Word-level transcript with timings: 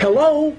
Hello? 0.00 0.56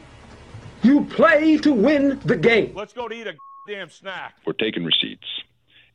You 0.83 1.05
play 1.05 1.55
to 1.59 1.71
win 1.71 2.19
the 2.25 2.35
game. 2.35 2.73
Let's 2.75 2.91
go 2.91 3.07
to 3.07 3.15
eat 3.15 3.25
a 3.25 3.35
damn 3.69 3.89
snack. 3.89 4.35
We're 4.45 4.51
taking 4.51 4.83
receipts, 4.83 5.27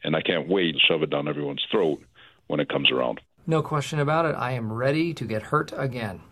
and 0.03 0.17
I 0.17 0.23
can't 0.23 0.49
wait 0.49 0.73
to 0.73 0.79
shove 0.79 1.03
it 1.03 1.11
down 1.11 1.29
everyone's 1.29 1.65
throat 1.71 2.03
when 2.47 2.59
it 2.59 2.71
comes 2.71 2.91
around. 2.91 3.21
No 3.47 3.61
question 3.61 3.99
about 3.99 4.25
it. 4.25 4.35
I 4.35 4.53
am 4.53 4.73
ready 4.73 5.13
to 5.13 5.27
get 5.27 5.43
hurt 5.43 5.75
again. 5.77 6.23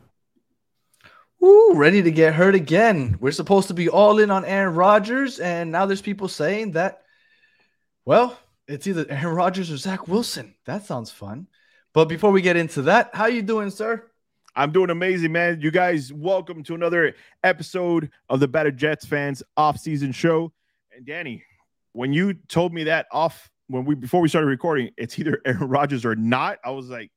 Ooh, 1.44 1.72
ready 1.74 2.02
to 2.02 2.10
get 2.10 2.32
hurt 2.32 2.54
again. 2.54 3.18
We're 3.20 3.32
supposed 3.32 3.68
to 3.68 3.74
be 3.74 3.90
all 3.90 4.18
in 4.18 4.30
on 4.30 4.46
Aaron 4.46 4.74
Rodgers, 4.74 5.38
and 5.38 5.70
now 5.70 5.84
there's 5.84 6.00
people 6.00 6.28
saying 6.28 6.72
that, 6.72 7.02
well, 8.06 8.38
it's 8.66 8.86
either 8.86 9.04
Aaron 9.10 9.36
Rodgers 9.36 9.70
or 9.70 9.76
Zach 9.76 10.08
Wilson. 10.08 10.54
That 10.64 10.86
sounds 10.86 11.10
fun. 11.10 11.46
But 11.92 12.08
before 12.08 12.30
we 12.30 12.40
get 12.40 12.56
into 12.56 12.80
that, 12.82 13.10
how 13.12 13.26
you 13.26 13.42
doing, 13.42 13.68
sir? 13.68 14.08
I'm 14.54 14.70
doing 14.70 14.90
amazing, 14.90 15.32
man. 15.32 15.60
You 15.62 15.70
guys, 15.70 16.12
welcome 16.12 16.62
to 16.64 16.74
another 16.74 17.14
episode 17.42 18.10
of 18.28 18.38
the 18.40 18.48
Better 18.48 18.70
Jets 18.70 19.06
fans 19.06 19.42
off-season 19.56 20.12
show. 20.12 20.52
And 20.94 21.06
Danny, 21.06 21.42
when 21.92 22.12
you 22.12 22.34
told 22.34 22.74
me 22.74 22.84
that 22.84 23.06
off 23.10 23.50
when 23.68 23.86
we 23.86 23.94
before 23.94 24.20
we 24.20 24.28
started 24.28 24.48
recording, 24.48 24.90
it's 24.98 25.18
either 25.18 25.40
Aaron 25.46 25.68
Rodgers 25.68 26.04
or 26.04 26.14
not. 26.14 26.58
I 26.62 26.70
was 26.70 26.90
like, 26.90 27.10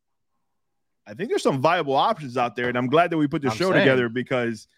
I 1.06 1.14
think 1.14 1.30
there's 1.30 1.44
some 1.44 1.62
viable 1.62 1.96
options 1.96 2.38
out 2.38 2.56
there, 2.56 2.70
and 2.70 2.78
I'm 2.78 2.88
glad 2.88 3.12
that 3.12 3.18
we 3.18 3.28
put 3.28 3.42
the 3.42 3.52
show 3.52 3.72
saying. 3.72 3.82
together 3.82 4.08
because 4.08 4.70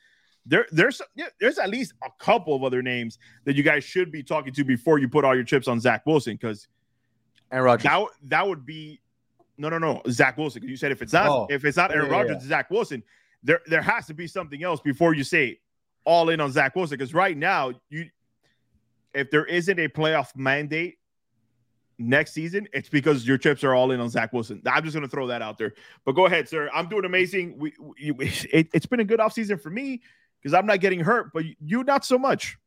there 0.48 0.66
there's 0.72 1.00
yeah, 1.16 1.28
there's 1.40 1.60
at 1.60 1.70
least 1.70 1.94
a 2.04 2.10
couple 2.20 2.56
of 2.56 2.64
other 2.64 2.82
names 2.82 3.20
that 3.46 3.56
you 3.56 3.62
guys 3.62 3.84
should 3.84 4.12
be 4.12 4.24
talking 4.24 4.52
to 4.54 4.64
before 4.64 4.98
you 4.98 5.08
put 5.08 5.24
all 5.24 5.36
your 5.36 5.44
chips 5.44 5.68
on 5.68 5.80
Zach 5.80 6.08
Wilson 6.08 6.34
because 6.34 6.68
Aaron 7.52 7.66
Rodgers. 7.66 7.84
that 7.84 8.08
that 8.24 8.48
would 8.48 8.66
be 8.66 9.00
no 9.58 9.70
no 9.70 9.78
no 9.78 10.02
Zach 10.10 10.38
Wilson. 10.38 10.64
You 10.64 10.76
said 10.78 10.92
if 10.92 11.02
it's 11.02 11.14
not 11.14 11.28
Oh. 11.30 11.48
if 11.50 11.66
it's 11.66 11.78
not 11.78 11.92
Aaron 11.92 12.08
Yeah, 12.08 12.12
Rodgers, 12.18 12.44
yeah. 12.44 12.50
Zach 12.50 12.70
Wilson. 12.72 13.04
There 13.44 13.62
there 13.68 13.82
has 13.82 14.08
to 14.08 14.14
be 14.14 14.28
something 14.28 14.64
else 14.64 14.82
before 14.82 15.14
you 15.14 15.24
say 15.24 15.60
all 16.06 16.30
in 16.30 16.40
on 16.42 16.52
Zach 16.52 16.76
Wilson 16.76 16.98
because 16.98 17.14
right 17.14 17.36
now 17.38 17.72
you 17.90 18.10
if 19.14 19.32
there 19.32 19.46
isn't 19.46 19.80
a 19.80 19.88
playoff 19.88 20.36
mandate 20.36 20.96
next 22.00 22.34
season, 22.34 22.68
it's 22.74 22.90
because 22.90 23.28
your 23.28 23.38
chips 23.38 23.64
are 23.64 23.74
all 23.74 23.92
in 23.92 24.00
on 24.00 24.10
Zach 24.10 24.32
Wilson. 24.32 24.62
I'm 24.68 24.84
just 24.84 24.94
going 24.94 25.06
to 25.08 25.10
throw 25.10 25.28
that 25.28 25.42
out 25.42 25.58
there. 25.58 25.74
But 26.06 26.12
go 26.12 26.28
ahead, 26.28 26.48
sir. 26.48 26.70
I'm 26.74 26.88
doing 26.88 27.06
amazing. 27.06 27.58
We, 27.58 27.74
we 28.12 28.28
it, 28.54 28.68
it's 28.74 28.86
been 28.86 29.00
a 29.00 29.04
good 29.06 29.20
offseason 29.20 29.60
for 29.60 29.72
me 29.72 30.02
because 30.40 30.54
I'm 30.54 30.68
not 30.68 30.80
getting 30.80 31.00
hurt, 31.00 31.32
but 31.34 31.44
you 31.60 31.84
not 31.84 32.06
so 32.06 32.20
much. 32.20 32.58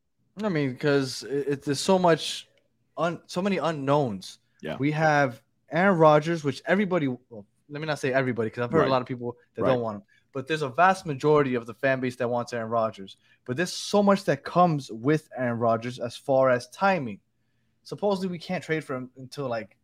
I 0.43 0.49
mean, 0.49 0.73
because 0.73 1.23
it, 1.25 1.49
it- 1.49 1.63
there's 1.63 1.79
so 1.81 1.99
much, 1.99 2.49
un, 2.97 3.21
so 3.27 3.41
many 3.41 3.59
unknowns. 3.59 4.39
Yeah. 4.63 4.77
We 4.81 4.91
have 4.93 5.41
Aaron 5.73 5.99
Rodgers, 5.99 6.45
which 6.45 6.63
everybody. 6.67 7.09
Well, 7.09 7.47
let 7.69 7.81
me 7.81 7.87
not 7.87 7.99
say 7.99 8.13
everybody, 8.13 8.49
because 8.49 8.63
I've 8.65 8.73
heard 8.73 8.81
Right. 8.81 8.89
a 8.89 8.91
lot 8.91 9.03
of 9.03 9.09
people 9.09 9.37
that 9.55 9.63
Right. 9.63 9.69
don't 9.69 9.81
want 9.81 9.97
him. 9.97 10.03
But 10.33 10.47
there's 10.47 10.63
a 10.63 10.69
vast 10.69 11.07
majority 11.07 11.55
of 11.55 11.67
the 11.67 11.75
fan 11.75 12.01
base 12.01 12.17
that 12.17 12.29
wants 12.29 12.53
Aaron 12.53 12.71
Rodgers. 12.71 13.17
But 13.45 13.57
there's 13.57 13.73
so 13.73 14.03
much 14.03 14.25
that 14.25 14.45
comes 14.45 14.91
with 14.91 15.29
Aaron 15.37 15.59
Rodgers 15.59 15.99
as 15.99 16.17
far 16.17 16.51
as 16.51 16.69
timing. 16.71 17.21
Supposedly, 17.83 18.29
we 18.29 18.39
can't 18.39 18.63
trade 18.63 18.85
for 18.85 18.95
him 18.95 19.11
until 19.17 19.49
like 19.49 19.77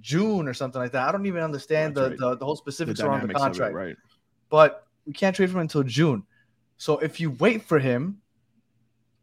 June 0.00 0.48
or 0.48 0.54
something 0.54 0.80
like 0.80 0.92
that. 0.92 1.08
I 1.08 1.12
don't 1.12 1.26
even 1.26 1.42
understand 1.42 1.94
the, 1.94 2.10
right. 2.10 2.18
the 2.18 2.36
the 2.36 2.44
whole 2.44 2.56
specifics 2.56 3.00
around 3.00 3.20
the 3.20 3.24
of 3.24 3.30
it, 3.30 3.36
contract 3.36 3.74
right? 3.74 3.96
but 4.50 4.86
we 5.06 5.12
can't 5.12 5.34
trade 5.36 5.50
for 5.50 5.56
him 5.56 5.60
until 5.62 5.82
June. 5.82 6.24
So 6.76 6.98
if 6.98 7.20
you 7.20 7.30
wait 7.32 7.62
for 7.62 7.78
him, 7.78 8.20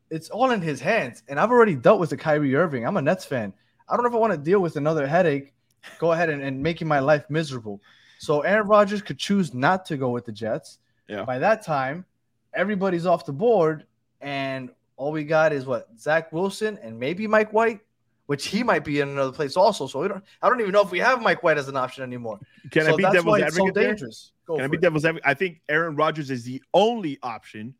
it's 0.09 0.29
all 0.29 0.51
in 0.51 0.61
his 0.61 0.79
hands. 0.79 1.23
And 1.27 1.39
I've 1.39 1.51
already 1.51 1.75
dealt 1.75 1.99
with 1.99 2.09
the 2.11 2.17
Kyrie 2.17 2.55
Irving. 2.55 2.85
I'm 2.85 2.97
a 2.97 3.01
Nets 3.01 3.25
fan. 3.25 3.53
I 3.89 3.95
don't 3.95 4.03
know 4.03 4.09
if 4.09 4.15
I 4.15 4.19
want 4.19 4.33
to 4.33 4.37
deal 4.37 4.59
with 4.59 4.75
another 4.77 5.05
headache. 5.07 5.53
Go 5.99 6.11
ahead 6.11 6.29
and, 6.29 6.41
and 6.41 6.61
making 6.61 6.87
my 6.87 6.99
life 6.99 7.29
miserable. 7.29 7.81
So 8.19 8.41
Aaron 8.41 8.67
Rodgers 8.67 9.01
could 9.01 9.17
choose 9.17 9.53
not 9.53 9.85
to 9.87 9.97
go 9.97 10.09
with 10.09 10.25
the 10.25 10.31
Jets. 10.31 10.79
Yeah. 11.07 11.25
By 11.25 11.39
that 11.39 11.63
time, 11.63 12.05
everybody's 12.53 13.05
off 13.05 13.25
the 13.25 13.33
board, 13.33 13.85
and 14.21 14.69
all 14.95 15.11
we 15.11 15.23
got 15.23 15.53
is 15.53 15.65
what 15.65 15.87
Zach 15.99 16.31
Wilson 16.31 16.77
and 16.83 16.99
maybe 16.99 17.25
Mike 17.25 17.51
White, 17.51 17.79
which 18.27 18.47
he 18.47 18.63
might 18.63 18.83
be 18.83 18.99
in 18.99 19.09
another 19.09 19.31
place 19.31 19.57
also. 19.57 19.87
So 19.87 20.01
we 20.01 20.07
don't. 20.07 20.23
I 20.41 20.49
don't 20.49 20.61
even 20.61 20.71
know 20.71 20.81
if 20.81 20.91
we 20.91 20.99
have 20.99 21.21
Mike 21.21 21.41
White 21.43 21.57
as 21.57 21.67
an 21.67 21.75
option 21.75 22.03
anymore. 22.03 22.39
Can 22.69 22.85
so 22.85 22.93
I 22.93 22.95
be 22.95 23.03
that's 23.03 23.15
devil's 23.15 23.39
it's 23.39 23.55
so 23.55 23.69
dangerous. 23.71 24.31
Go 24.45 24.55
Can 24.57 24.65
I 24.65 24.67
be 24.67 24.77
it. 24.77 24.81
devil's 24.81 25.03
advocate? 25.03 25.27
I 25.27 25.33
think 25.33 25.61
Aaron 25.67 25.95
Rodgers 25.95 26.29
is 26.29 26.43
the 26.43 26.61
only 26.73 27.17
option 27.23 27.73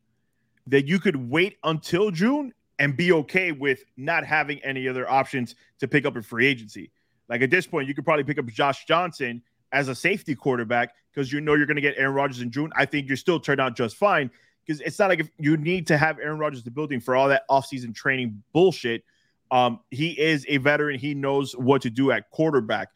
that 0.68 0.88
you 0.88 1.00
could 1.00 1.16
wait 1.16 1.58
until 1.64 2.12
June 2.12 2.54
and 2.80 2.98
be 2.98 3.12
okay 3.12 3.52
with 3.52 3.84
not 3.96 4.26
having 4.26 4.60
any 4.64 4.88
other 4.88 5.10
options 5.10 5.56
to 5.80 5.88
pick 5.88 6.06
up 6.06 6.16
in 6.16 6.24
free 6.24 6.48
agency. 6.48 6.92
Like 7.32 7.42
at 7.42 7.50
this 7.50 7.66
point, 7.66 7.88
you 7.88 7.96
could 7.96 8.04
probably 8.04 8.26
pick 8.26 8.38
up 8.38 8.46
Josh 8.48 8.84
Johnson 8.84 9.42
as 9.72 9.88
a 9.88 9.96
safety 9.96 10.36
quarterback 10.36 10.94
because 11.14 11.32
you 11.32 11.40
know 11.40 11.54
you're 11.54 11.66
going 11.66 11.76
to 11.78 11.82
get 11.82 11.96
Aaron 11.98 12.14
Rodgers 12.14 12.42
in 12.42 12.52
June. 12.52 12.70
I 12.76 12.86
think 12.86 13.10
you 13.10 13.16
still 13.16 13.40
turn 13.40 13.58
out 13.58 13.74
just 13.74 13.96
fine 13.96 14.30
because 14.66 14.82
it's 14.82 15.00
not 15.00 15.08
like 15.08 15.22
if 15.22 15.30
you 15.40 15.56
need 15.56 15.88
to 15.88 15.98
have 15.98 16.20
Aaron 16.20 16.40
Rodgers 16.40 16.60
in 16.60 16.66
the 16.66 16.72
building 16.72 17.00
for 17.00 17.16
all 17.16 17.30
that 17.30 17.44
offseason 17.50 17.96
training 17.96 18.44
bullshit. 18.52 19.06
Um, 19.50 19.80
he 19.92 20.20
is 20.20 20.46
a 20.50 20.58
veteran. 20.58 21.00
He 21.00 21.14
knows 21.14 21.54
what 21.54 21.82
to 21.84 21.90
do 21.90 22.12
at 22.12 22.30
quarterback. 22.32 22.90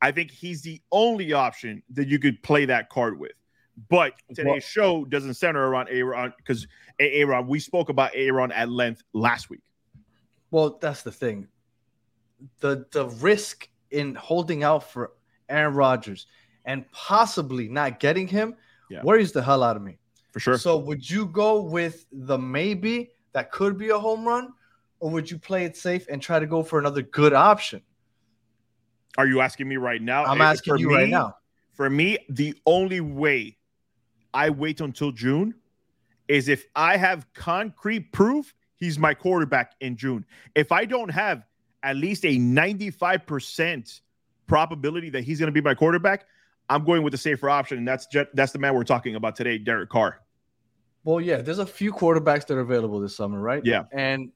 I 0.00 0.12
think 0.12 0.30
he's 0.30 0.62
the 0.62 0.80
only 0.92 1.32
option 1.32 1.82
that 1.90 2.06
you 2.06 2.20
could 2.20 2.40
play 2.42 2.64
that 2.66 2.88
card 2.88 3.18
with. 3.18 3.32
But 3.88 4.14
today's 4.28 4.46
Well- 4.46 4.60
show 4.60 5.04
doesn't 5.06 5.34
center 5.34 5.66
around 5.66 5.88
Aaron 5.88 6.32
because 6.36 6.68
Aaron. 7.00 7.48
We 7.48 7.58
spoke 7.58 7.88
about 7.88 8.12
Aaron 8.14 8.52
at 8.52 8.68
length 8.68 9.02
last 9.12 9.50
week. 9.50 9.62
Well, 10.52 10.78
that's 10.80 11.02
the 11.02 11.10
thing. 11.10 11.48
The 12.60 12.86
the 12.92 13.08
risk 13.08 13.68
in 13.92 14.14
holding 14.14 14.64
out 14.64 14.90
for 14.90 15.12
Aaron 15.48 15.74
Rodgers 15.74 16.26
and 16.64 16.90
possibly 16.92 17.68
not 17.68 18.00
getting 18.00 18.26
him 18.26 18.54
Yeah. 18.90 19.02
worries 19.02 19.32
the 19.32 19.42
hell 19.42 19.62
out 19.62 19.76
of 19.76 19.82
me. 19.82 19.98
For 20.32 20.40
sure. 20.40 20.58
So 20.58 20.78
would 20.78 21.08
you 21.08 21.26
go 21.26 21.62
with 21.62 22.06
the 22.12 22.38
maybe 22.38 23.10
that 23.32 23.50
could 23.50 23.76
be 23.76 23.90
a 23.90 23.98
home 23.98 24.26
run, 24.26 24.52
or 25.00 25.10
would 25.10 25.30
you 25.30 25.38
play 25.38 25.64
it 25.64 25.76
safe 25.76 26.06
and 26.08 26.22
try 26.22 26.38
to 26.38 26.46
go 26.46 26.62
for 26.62 26.78
another 26.78 27.02
good 27.02 27.32
option? 27.32 27.82
Are 29.18 29.26
you 29.26 29.40
asking 29.40 29.68
me 29.68 29.76
right 29.76 30.00
now? 30.00 30.24
I'm 30.24 30.40
Eh, 30.40 30.44
asking 30.44 30.72
for 30.74 30.78
you 30.78 30.88
me- 30.88 30.94
right 30.94 31.08
now. 31.08 31.36
For 31.72 31.88
me, 31.90 32.18
the 32.28 32.54
only 32.66 33.00
way 33.00 33.58
I 34.34 34.50
wait 34.50 34.80
until 34.80 35.10
June 35.12 35.54
is 36.28 36.48
if 36.48 36.66
I 36.74 36.96
have 36.96 37.26
concrete 37.34 38.12
proof 38.12 38.54
he's 38.76 38.98
my 38.98 39.14
quarterback 39.14 39.74
in 39.80 39.96
June. 39.96 40.24
If 40.56 40.72
I 40.72 40.84
don't 40.86 41.08
have 41.10 41.44
at 41.82 41.96
least 41.96 42.24
a 42.24 42.36
95% 42.36 44.00
probability 44.46 45.10
that 45.10 45.24
he's 45.24 45.38
going 45.38 45.48
to 45.48 45.52
be 45.52 45.60
my 45.60 45.74
quarterback, 45.74 46.26
I'm 46.68 46.84
going 46.84 47.02
with 47.02 47.12
the 47.12 47.18
safer 47.18 47.50
option, 47.50 47.78
and 47.78 47.86
that's 47.88 48.06
just, 48.06 48.28
that's 48.34 48.52
the 48.52 48.58
man 48.58 48.74
we're 48.74 48.84
talking 48.84 49.14
about 49.16 49.36
today, 49.36 49.58
Derek 49.58 49.90
Carr. 49.90 50.20
Well, 51.04 51.20
yeah, 51.20 51.42
there's 51.42 51.58
a 51.58 51.66
few 51.66 51.92
quarterbacks 51.92 52.46
that 52.46 52.56
are 52.56 52.60
available 52.60 53.00
this 53.00 53.16
summer, 53.16 53.40
right? 53.40 53.64
Yeah. 53.64 53.84
and 53.92 54.30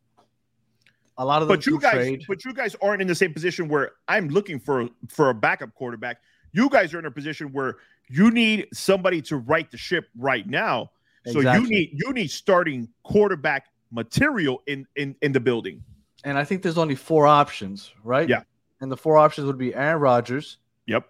a 1.19 1.25
lot 1.25 1.43
of 1.43 1.49
them 1.49 1.57
But 1.57 1.67
you 1.67 1.81
guys, 1.81 1.95
trade. 1.95 2.25
but 2.29 2.45
you 2.45 2.53
guys 2.53 2.77
aren't 2.83 3.01
in 3.01 3.09
the 3.09 3.15
same 3.15 3.33
position 3.33 3.69
where 3.69 3.93
I'm 4.09 4.29
looking 4.29 4.59
for 4.59 4.89
for 5.09 5.31
a 5.31 5.35
backup 5.35 5.75
quarterback. 5.75 6.19
You 6.53 6.69
guys 6.69 6.93
are 6.95 6.99
in 6.99 7.07
a 7.07 7.11
position 7.11 7.53
where 7.53 7.77
you 8.09 8.31
need 8.31 8.69
somebody 8.73 9.23
to 9.23 9.37
right 9.39 9.71
the 9.71 9.79
ship 9.79 10.09
right 10.19 10.47
now. 10.47 10.91
So 11.25 11.41
you 11.41 11.67
need 11.69 11.91
you 11.93 12.13
need 12.13 12.31
starting 12.31 12.89
quarterback 13.03 13.67
material 13.91 14.63
in 14.67 14.87
in 14.95 15.17
in 15.23 15.33
the 15.33 15.41
building. 15.41 15.83
And 16.27 16.37
I 16.37 16.45
think 16.45 16.63
there's 16.63 16.77
only 16.77 16.97
four 16.97 17.27
options, 17.27 17.93
right? 18.03 18.29
Yeah. 18.29 18.43
And 18.81 18.91
the 18.93 18.97
four 18.97 19.17
options 19.17 19.47
would 19.47 19.57
be 19.57 19.75
Aaron 19.75 20.01
Rodgers, 20.01 20.59
Yep. 20.87 21.09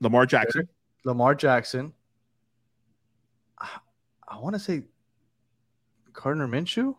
Lamar 0.00 0.24
Jackson. 0.26 0.68
Lamar 1.04 1.34
Jackson. 1.34 1.92
I, 3.58 3.68
I 4.28 4.38
want 4.38 4.54
to 4.54 4.58
say 4.60 4.84
Gardner 6.12 6.46
Minshew. 6.48 6.94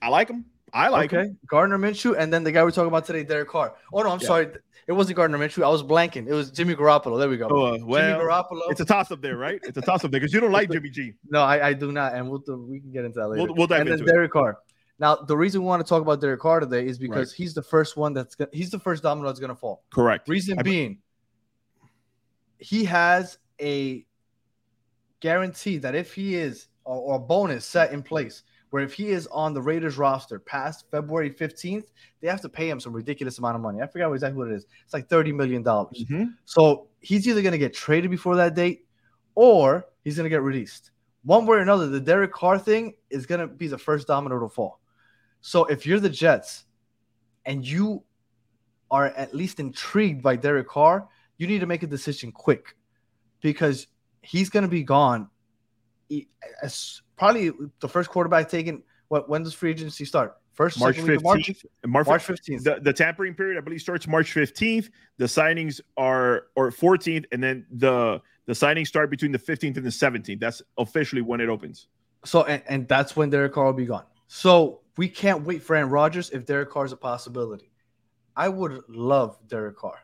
I 0.00 0.08
like 0.08 0.28
him. 0.28 0.44
I 0.72 0.88
like 0.88 1.12
okay, 1.12 1.28
him. 1.28 1.38
Gardner 1.46 1.78
Minshew, 1.78 2.16
and 2.18 2.32
then 2.32 2.42
the 2.44 2.52
guy 2.52 2.62
we're 2.64 2.70
talking 2.72 2.88
about 2.88 3.04
today, 3.04 3.22
Derek 3.24 3.48
Carr. 3.48 3.74
Oh 3.92 4.02
no, 4.02 4.10
I'm 4.10 4.20
Yeah. 4.20 4.26
sorry, 4.26 4.48
it 4.86 4.92
wasn't 4.92 5.16
Gardner 5.16 5.38
Minshew. 5.38 5.62
I 5.64 5.68
was 5.68 5.82
blanking. 5.82 6.26
It 6.26 6.32
was 6.34 6.50
Jimmy 6.50 6.74
Garoppolo. 6.74 7.18
There 7.18 7.28
we 7.28 7.36
go. 7.36 7.48
Oh, 7.50 7.64
uh, 7.66 7.78
Jimmy 7.78 7.92
Garoppolo. 7.92 8.62
it's 8.70 8.80
a 8.80 8.84
toss 8.84 9.10
up 9.10 9.20
there, 9.22 9.36
right? 9.36 9.60
It's 9.62 9.78
a 9.78 9.82
toss 9.82 10.04
up 10.04 10.10
there 10.10 10.20
because 10.20 10.32
you 10.34 10.40
don't 10.40 10.52
like 10.52 10.70
Jimmy 10.70 10.90
G. 10.90 11.12
no, 11.30 11.42
I, 11.42 11.68
I 11.68 11.72
do 11.74 11.92
not, 11.92 12.14
and 12.14 12.28
we'll 12.28 12.42
we 12.66 12.80
can 12.80 12.90
get 12.92 13.04
into 13.04 13.18
that 13.20 13.28
later. 13.28 13.44
We'll, 13.44 13.54
we'll 13.54 13.66
dive 13.66 13.82
and 13.82 13.90
then 13.90 14.00
it. 14.00 14.06
Derek 14.06 14.32
Carr. 14.32 14.58
Now, 14.98 15.16
the 15.16 15.36
reason 15.36 15.60
we 15.62 15.66
want 15.66 15.84
to 15.84 15.88
talk 15.88 16.02
about 16.02 16.20
Derek 16.20 16.40
Carr 16.40 16.60
today 16.60 16.86
is 16.86 16.98
because 16.98 17.32
he's 17.32 17.52
the 17.54 17.62
first 17.62 17.96
one 17.96 18.12
that's 18.14 18.34
gonna, 18.34 18.50
he's 18.52 18.70
the 18.70 18.78
first 18.78 19.02
domino 19.02 19.28
that's 19.28 19.40
going 19.40 19.50
to 19.50 19.56
fall. 19.56 19.82
Correct. 19.92 20.28
Reason 20.28 20.58
I- 20.58 20.62
being, 20.62 20.98
he 22.58 22.84
has 22.84 23.38
a 23.60 24.06
guarantee 25.20 25.78
that 25.78 25.94
if 25.94 26.14
he 26.14 26.36
is 26.36 26.68
or, 26.84 26.96
or 26.96 27.14
a 27.16 27.18
bonus 27.18 27.64
set 27.64 27.92
in 27.92 28.02
place 28.02 28.42
where 28.70 28.82
if 28.82 28.92
he 28.92 29.08
is 29.10 29.26
on 29.28 29.54
the 29.54 29.62
Raiders 29.62 29.96
roster 29.98 30.38
past 30.38 30.84
February 30.90 31.30
15th, 31.30 31.84
they 32.20 32.28
have 32.28 32.40
to 32.40 32.48
pay 32.48 32.68
him 32.68 32.80
some 32.80 32.92
ridiculous 32.92 33.38
amount 33.38 33.54
of 33.56 33.62
money. 33.62 33.80
I 33.80 33.86
forgot 33.86 34.12
exactly 34.12 34.38
what 34.38 34.50
it 34.50 34.54
is. 34.54 34.66
It's 34.84 34.92
like 34.92 35.08
$30 35.08 35.34
million. 35.34 35.62
Mhm. 35.62 36.34
So 36.44 36.88
he's 37.00 37.26
either 37.28 37.42
going 37.42 37.52
to 37.52 37.58
get 37.58 37.72
traded 37.74 38.10
before 38.10 38.36
that 38.36 38.54
date 38.54 38.86
or 39.34 39.86
he's 40.02 40.16
going 40.16 40.24
to 40.24 40.30
get 40.30 40.42
released. 40.42 40.90
One 41.24 41.46
way 41.46 41.58
or 41.58 41.60
another, 41.60 41.86
the 41.88 42.00
Derek 42.00 42.32
Carr 42.32 42.58
thing 42.58 42.94
is 43.10 43.26
going 43.26 43.40
to 43.40 43.46
be 43.46 43.66
the 43.68 43.78
first 43.78 44.06
domino 44.08 44.40
to 44.40 44.48
fall. 44.48 44.80
So 45.46 45.66
if 45.66 45.84
you're 45.84 46.00
the 46.00 46.08
Jets 46.08 46.64
and 47.44 47.66
you 47.66 48.02
are 48.90 49.08
at 49.08 49.34
least 49.34 49.60
intrigued 49.60 50.22
by 50.22 50.36
Derek 50.36 50.68
Carr, 50.68 51.06
you 51.36 51.46
need 51.46 51.58
to 51.58 51.66
make 51.66 51.82
a 51.82 51.86
decision 51.86 52.32
quick 52.32 52.74
because 53.42 53.86
he's 54.22 54.48
going 54.48 54.62
to 54.62 54.70
be 54.70 54.82
gone 54.82 55.28
he- 56.08 56.28
as 56.62 57.02
probably 57.18 57.50
the 57.80 57.88
first 57.88 58.08
quarterback 58.08 58.48
taken. 58.48 58.82
What 59.08 59.28
when 59.28 59.42
does 59.42 59.52
free 59.52 59.70
agency 59.70 60.06
start? 60.06 60.34
First, 60.54 60.80
March 60.80 60.96
of 60.96 61.22
March, 61.22 61.46
15th. 61.46 61.64
March, 61.88 62.06
March 62.06 62.22
fifteenth. 62.22 62.64
the, 62.64 62.78
the 62.80 62.94
tampering 62.94 63.34
period, 63.34 63.58
I 63.58 63.60
believe, 63.60 63.82
starts 63.82 64.08
March 64.08 64.34
15th. 64.34 64.88
The 65.18 65.26
signings 65.26 65.78
are 65.98 66.46
or 66.56 66.70
14th, 66.70 67.26
and 67.32 67.42
then 67.42 67.66
the 67.70 68.22
the 68.46 68.54
signings 68.54 68.86
start 68.86 69.10
between 69.10 69.32
the 69.32 69.38
15th 69.38 69.76
and 69.76 69.84
the 69.84 69.90
17th. 69.90 70.40
That's 70.40 70.62
officially 70.78 71.20
when 71.20 71.42
it 71.42 71.50
opens. 71.50 71.88
So 72.24 72.44
and, 72.44 72.62
and 72.66 72.88
that's 72.88 73.14
when 73.14 73.28
Derek 73.28 73.52
Carr 73.52 73.66
will 73.66 73.72
be 73.74 73.84
gone. 73.84 74.04
So 74.26 74.80
we 74.96 75.08
can't 75.08 75.42
wait 75.44 75.62
for 75.62 75.76
Aaron 75.76 75.90
Rodgers 75.90 76.30
if 76.30 76.46
Derek 76.46 76.70
Carr 76.70 76.84
is 76.84 76.92
a 76.92 76.96
possibility. 76.96 77.70
I 78.36 78.48
would 78.48 78.82
love 78.88 79.38
Derek 79.48 79.76
Carr. 79.76 79.98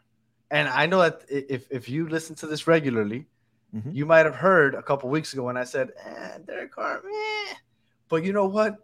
And 0.50 0.68
I 0.68 0.86
know 0.86 1.00
that 1.00 1.24
if 1.28 1.66
if 1.70 1.88
you 1.88 2.08
listen 2.08 2.34
to 2.36 2.46
this 2.46 2.66
regularly, 2.66 3.26
Mhm. 3.74 3.94
you 3.94 4.04
might 4.04 4.26
have 4.26 4.34
heard 4.34 4.74
a 4.74 4.82
couple 4.82 5.08
weeks 5.10 5.32
ago 5.32 5.44
when 5.44 5.56
I 5.56 5.62
said, 5.64 5.92
eh, 6.04 6.38
Derek 6.44 6.72
Carr, 6.72 7.00
meh. 7.04 7.54
But 8.08 8.24
you 8.24 8.32
know 8.32 8.46
what? 8.46 8.76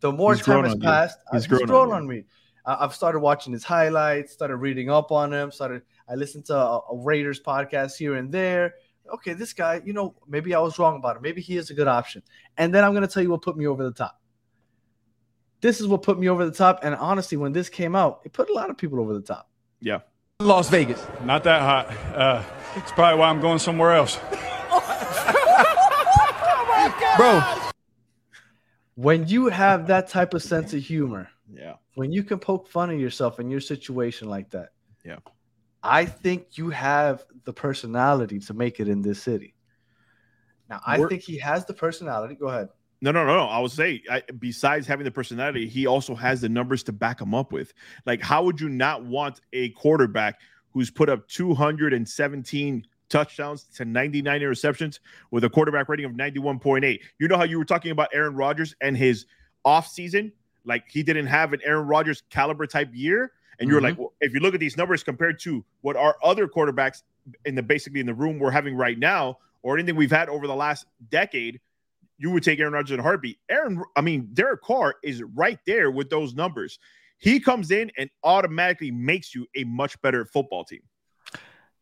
The 0.00 0.10
more 0.10 0.34
He's 0.34 0.44
time 0.44 0.64
has 0.64 0.74
you. 0.74 0.80
passed, 0.80 1.18
uh, 1.28 1.36
He's 1.36 1.44
he's, 1.44 1.48
grown 1.58 1.66
grown, 1.68 1.88
on 1.90 1.94
on, 1.98 2.08
me. 2.08 2.24
I've 2.64 2.94
started 2.94 3.20
watching 3.20 3.52
his 3.52 3.62
highlights, 3.64 4.32
started 4.32 4.56
reading 4.56 4.88
up 4.90 5.10
on 5.12 5.32
him, 5.32 5.50
started 5.52 5.82
I 6.08 6.14
listened 6.16 6.44
to 6.46 6.56
a, 6.56 6.78
a 6.90 6.96
Raiders 6.96 7.40
podcast 7.40 7.96
here 7.96 8.14
and 8.16 8.32
there. 8.32 8.74
Okay, 9.14 9.32
this 9.32 9.52
guy, 9.52 9.80
you 9.84 9.92
know, 9.92 10.14
maybe 10.28 10.54
I 10.54 10.60
was 10.60 10.78
wrong 10.78 10.96
about 10.96 11.16
him. 11.16 11.22
Maybe 11.22 11.40
he 11.40 11.56
is 11.56 11.70
a 11.70 11.74
good 11.74 11.88
option. 11.88 12.22
And 12.56 12.72
then 12.74 12.82
I'm 12.84 12.92
going 12.92 13.06
to 13.06 13.12
tell 13.12 13.22
you 13.22 13.30
what 13.30 13.42
put 13.42 13.56
me 13.56 13.66
over 13.66 13.82
the 13.84 13.92
top. 13.92 14.20
This 15.62 15.80
is 15.80 15.86
what 15.88 16.02
put 16.02 16.18
me 16.18 16.28
over 16.28 16.44
the 16.44 16.50
top. 16.52 16.80
And 16.82 16.94
honestly, 16.94 17.38
when 17.38 17.52
this 17.52 17.68
came 17.70 17.96
out, 17.96 18.20
it 18.24 18.32
put 18.34 18.50
a 18.50 18.52
lot 18.52 18.68
of 18.68 18.76
people 18.76 19.00
over 19.00 19.14
the 19.14 19.22
top. 19.22 19.48
Yeah. 19.80 20.00
Las 20.40 20.68
Vegas. 20.68 21.00
Not 21.24 21.44
that 21.44 21.62
hot. 21.62 21.86
Uh, 22.14 22.42
it's 22.76 22.92
probably 22.92 23.18
why 23.20 23.28
I'm 23.30 23.40
going 23.40 23.58
somewhere 23.60 23.92
else. 23.92 24.18
oh 24.74 24.82
Bro, 27.16 27.40
When 28.96 29.26
you 29.28 29.46
have 29.46 29.86
that 29.86 30.08
type 30.08 30.34
of 30.34 30.42
sense 30.42 30.74
of 30.74 30.82
humor, 30.82 31.28
Yeah. 31.52 31.74
when 31.94 32.12
you 32.12 32.24
can 32.24 32.38
poke 32.40 32.66
fun 32.68 32.90
at 32.90 32.98
yourself 32.98 33.38
in 33.40 33.48
your 33.50 33.60
situation 33.60 34.28
like 34.28 34.50
that, 34.50 34.70
Yeah. 35.04 35.18
I 35.82 36.04
think 36.06 36.58
you 36.58 36.70
have 36.70 37.24
the 37.44 37.52
personality 37.52 38.38
to 38.40 38.54
make 38.54 38.80
it 38.80 38.88
in 38.88 39.00
this 39.02 39.22
city. 39.22 39.54
Now, 40.68 40.80
I 40.86 40.98
We're- 40.98 41.08
think 41.08 41.22
he 41.22 41.38
has 41.38 41.64
the 41.66 41.74
personality. 41.74 42.34
Go 42.34 42.48
ahead. 42.48 42.68
No, 43.02 43.10
no, 43.10 43.26
no, 43.26 43.36
no. 43.36 43.46
I 43.46 43.58
would 43.58 43.72
say, 43.72 44.00
I, 44.08 44.22
besides 44.38 44.86
having 44.86 45.04
the 45.04 45.10
personality, 45.10 45.66
he 45.66 45.86
also 45.86 46.14
has 46.14 46.40
the 46.40 46.48
numbers 46.48 46.84
to 46.84 46.92
back 46.92 47.20
him 47.20 47.34
up 47.34 47.50
with. 47.50 47.74
Like, 48.06 48.22
how 48.22 48.44
would 48.44 48.60
you 48.60 48.68
not 48.68 49.04
want 49.04 49.40
a 49.52 49.70
quarterback 49.70 50.40
who's 50.70 50.88
put 50.88 51.08
up 51.08 51.26
217 51.26 52.86
touchdowns 53.08 53.64
to 53.64 53.84
99 53.84 54.40
interceptions 54.40 55.00
with 55.32 55.42
a 55.42 55.50
quarterback 55.50 55.88
rating 55.88 56.06
of 56.06 56.12
91.8? 56.12 57.00
You 57.18 57.26
know 57.26 57.36
how 57.36 57.42
you 57.42 57.58
were 57.58 57.64
talking 57.64 57.90
about 57.90 58.08
Aaron 58.14 58.36
Rodgers 58.36 58.76
and 58.80 58.96
his 58.96 59.26
offseason? 59.66 60.30
Like, 60.64 60.84
he 60.88 61.02
didn't 61.02 61.26
have 61.26 61.52
an 61.52 61.60
Aaron 61.64 61.88
Rodgers 61.88 62.22
caliber 62.30 62.68
type 62.68 62.90
year. 62.92 63.32
And 63.58 63.68
you 63.68 63.74
were 63.74 63.80
like, 63.80 63.94
mm-hmm. 63.94 64.02
well, 64.02 64.12
if 64.20 64.32
you 64.32 64.38
look 64.38 64.54
at 64.54 64.60
these 64.60 64.76
numbers 64.76 65.02
compared 65.02 65.40
to 65.40 65.64
what 65.80 65.96
our 65.96 66.16
other 66.22 66.46
quarterbacks 66.46 67.02
in 67.44 67.56
the 67.56 67.62
basically 67.64 67.98
in 67.98 68.06
the 68.06 68.14
room 68.14 68.38
we're 68.38 68.52
having 68.52 68.76
right 68.76 68.98
now, 68.98 69.38
or 69.62 69.76
anything 69.76 69.96
we've 69.96 70.10
had 70.10 70.28
over 70.28 70.46
the 70.46 70.54
last 70.54 70.86
decade, 71.10 71.60
you 72.22 72.30
would 72.30 72.44
take 72.44 72.60
Aaron 72.60 72.72
Rodgers 72.72 72.92
in 72.92 73.00
a 73.00 73.02
heartbeat. 73.02 73.38
Aaron, 73.50 73.82
I 73.96 74.00
mean, 74.00 74.28
Derek 74.32 74.62
Carr 74.62 74.94
is 75.02 75.22
right 75.34 75.58
there 75.66 75.90
with 75.90 76.08
those 76.08 76.34
numbers. 76.34 76.78
He 77.18 77.40
comes 77.40 77.72
in 77.72 77.90
and 77.98 78.08
automatically 78.22 78.92
makes 78.92 79.34
you 79.34 79.46
a 79.56 79.64
much 79.64 80.00
better 80.02 80.24
football 80.24 80.64
team. 80.64 80.82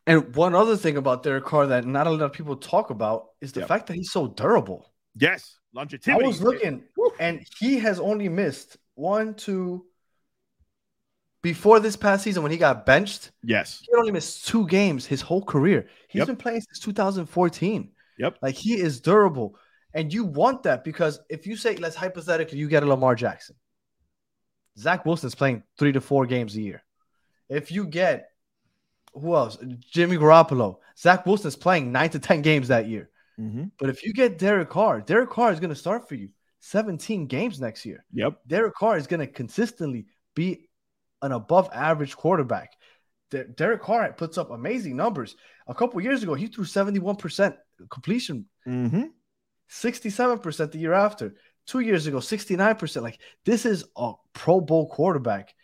And 0.06 0.34
one 0.34 0.54
other 0.54 0.78
thing 0.78 0.96
about 0.96 1.22
Derek 1.22 1.44
Carr 1.44 1.66
that 1.66 1.84
not 1.86 2.06
a 2.06 2.10
lot 2.10 2.22
of 2.22 2.32
people 2.32 2.56
talk 2.56 2.88
about 2.88 3.26
is 3.42 3.52
the 3.52 3.60
Yeah. 3.60 3.66
fact 3.66 3.86
that 3.88 3.94
he's 3.96 4.10
so 4.12 4.28
durable. 4.28 4.90
Yes, 5.14 5.58
longevity. 5.74 6.10
I 6.10 6.16
was 6.16 6.40
looking, 6.40 6.84
and 7.18 7.46
he 7.58 7.78
has 7.80 8.00
only 8.00 8.30
missed 8.30 8.78
one, 8.94 9.34
two. 9.34 9.84
Before 11.42 11.80
this 11.80 11.96
past 11.96 12.24
season, 12.24 12.42
when 12.42 12.52
he 12.52 12.58
got 12.58 12.84
benched, 12.86 13.30
Yes. 13.42 13.82
he 13.86 13.92
only 13.94 14.10
missed 14.12 14.46
two 14.46 14.66
games 14.68 15.04
his 15.06 15.20
whole 15.20 15.42
career. 15.44 15.88
He's 16.08 16.20
Yep. 16.20 16.26
been 16.28 16.36
playing 16.36 16.60
since 16.62 16.78
2014. 16.80 17.92
Yep. 18.18 18.38
Like 18.42 18.54
he 18.54 18.74
is 18.80 19.00
durable. 19.00 19.58
And 19.92 20.12
you 20.12 20.24
want 20.24 20.62
that 20.64 20.84
because 20.84 21.20
if 21.28 21.46
you 21.46 21.56
say, 21.56 21.76
let's 21.76 21.96
hypothetically, 21.96 22.58
you 22.58 22.68
get 22.68 22.82
a 22.82 22.86
Lamar 22.86 23.14
Jackson, 23.14 23.56
Zach 24.78 25.04
Wilson's 25.04 25.34
playing 25.34 25.62
three 25.78 25.92
to 25.92 26.00
four 26.00 26.26
games 26.26 26.56
a 26.56 26.60
year. 26.60 26.82
If 27.48 27.72
you 27.72 27.86
get 27.86 28.30
who 29.12 29.34
else? 29.34 29.58
Jimmy 29.90 30.16
Garoppolo, 30.16 30.76
Zach 30.96 31.26
Wilson's 31.26 31.56
playing 31.56 31.92
nine 31.92 32.10
to 32.10 32.18
10 32.18 32.42
games 32.42 32.68
that 32.68 32.88
year. 32.88 33.10
Mm-hmm. 33.40 33.64
But 33.78 33.88
if 33.88 34.04
you 34.04 34.12
get 34.12 34.38
Derek 34.38 34.70
Carr, 34.70 35.00
Derek 35.00 35.30
Carr 35.30 35.52
is 35.52 35.60
going 35.60 35.70
to 35.70 35.76
start 35.76 36.08
for 36.08 36.14
you 36.14 36.28
17 36.60 37.26
games 37.26 37.60
next 37.60 37.84
year. 37.84 38.04
Yep. 38.12 38.40
Derek 38.46 38.74
Carr 38.74 38.96
is 38.96 39.06
going 39.06 39.20
to 39.20 39.26
consistently 39.26 40.06
be 40.34 40.68
an 41.22 41.32
above 41.32 41.70
average 41.72 42.16
quarterback. 42.16 42.72
Der- 43.30 43.44
Derek 43.44 43.82
Carr 43.82 44.12
puts 44.12 44.38
up 44.38 44.50
amazing 44.50 44.96
numbers. 44.96 45.36
A 45.66 45.74
couple 45.74 46.00
years 46.00 46.22
ago, 46.22 46.34
he 46.34 46.46
threw 46.46 46.64
71% 46.64 47.56
completion, 47.88 48.46
Mm-hmm. 48.68 49.04
67% 49.70 50.72
the 50.72 50.78
year 50.78 50.92
after. 50.92 51.34
Two 51.66 51.80
years 51.80 52.06
ago, 52.06 52.18
69%. 52.18 53.02
Like 53.02 53.20
this 53.44 53.64
is 53.64 53.84
a 53.96 54.14
Pro 54.32 54.60
Bowl 54.60 54.88
quarterback. 54.88 55.54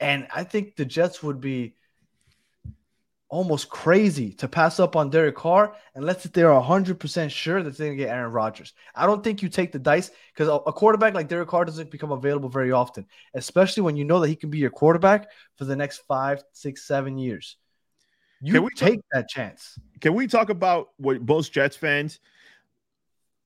And 0.00 0.26
I 0.34 0.44
think 0.44 0.76
the 0.76 0.84
Jets 0.84 1.22
would 1.22 1.40
be 1.40 1.76
almost 3.28 3.68
crazy 3.68 4.32
to 4.32 4.46
pass 4.46 4.78
up 4.78 4.94
on 4.94 5.10
Derek 5.10 5.34
Carr 5.34 5.74
unless 5.94 6.22
they're 6.24 6.48
100% 6.50 7.30
sure 7.30 7.62
that 7.62 7.76
they're 7.76 7.88
going 7.88 7.98
to 7.98 8.04
get 8.04 8.12
Aaron 8.12 8.32
Rodgers. 8.32 8.74
I 8.94 9.06
don't 9.06 9.24
think 9.24 9.42
you 9.42 9.48
take 9.48 9.72
the 9.72 9.78
dice 9.78 10.10
because 10.32 10.48
a, 10.48 10.72
quarterback 10.72 11.14
like 11.14 11.28
Derek 11.28 11.48
Carr 11.48 11.64
doesn't 11.64 11.90
become 11.90 12.12
available 12.12 12.48
very 12.48 12.70
often, 12.70 13.06
especially 13.34 13.82
when 13.82 13.96
you 13.96 14.04
know 14.04 14.20
that 14.20 14.28
he 14.28 14.36
can 14.36 14.50
be 14.50 14.58
your 14.58 14.70
quarterback 14.70 15.30
for 15.56 15.64
the 15.64 15.74
next 15.74 16.02
five, 16.06 16.44
six, 16.52 16.86
seven 16.86 17.18
years. 17.18 17.56
You 18.40 18.52
Can 18.52 18.62
we 18.62 18.70
talk- 18.70 18.88
take 18.88 19.00
that 19.12 19.28
chance. 19.28 19.78
Can 20.00 20.14
we 20.14 20.26
talk 20.26 20.50
about 20.50 20.90
what 20.98 21.20
most 21.22 21.52
Jets 21.52 21.76
fans 21.76 22.20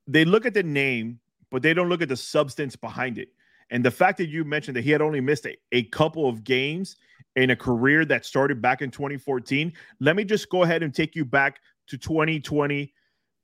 they 0.09 0.25
look 0.25 0.47
at 0.47 0.55
the 0.55 0.63
name, 0.63 1.21
but 1.51 1.63
they 1.63 1.75
don't 1.75 1.89
look 1.89 2.03
at 2.03 2.09
the 2.09 2.17
substance 2.17 2.75
behind 2.75 3.19
it. 3.19 3.29
And 3.71 3.85
the 3.85 3.91
fact 3.91 4.17
that 4.19 4.29
you 4.29 4.45
mentioned 4.45 4.77
that 4.77 4.85
he 4.85 4.91
had 4.91 5.03
only 5.03 5.21
missed 5.21 5.47
a, 5.47 5.57
a 5.73 5.85
couple 5.85 6.27
of 6.29 6.43
games 6.43 6.97
in 7.37 7.51
a 7.51 7.57
career 7.57 8.05
that 8.07 8.25
started 8.25 8.63
back 8.63 8.81
in 8.81 8.91
2014, 8.91 9.73
let 10.01 10.17
me 10.17 10.25
just 10.25 10.49
go 10.49 10.63
ahead 10.63 10.83
and 10.83 10.95
take 10.95 11.15
you 11.15 11.25
back 11.25 11.61
to 11.89 11.99
2020, 11.99 12.93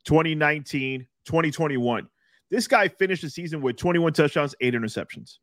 2019, 0.05 1.07
2021. 1.27 2.09
This 2.51 2.67
guy 2.67 2.89
finished 2.89 3.23
the 3.23 3.31
season 3.31 3.61
with 3.61 3.77
21 3.77 4.15
touchdowns, 4.15 4.55
eight 4.61 4.75
interceptions, 4.75 5.39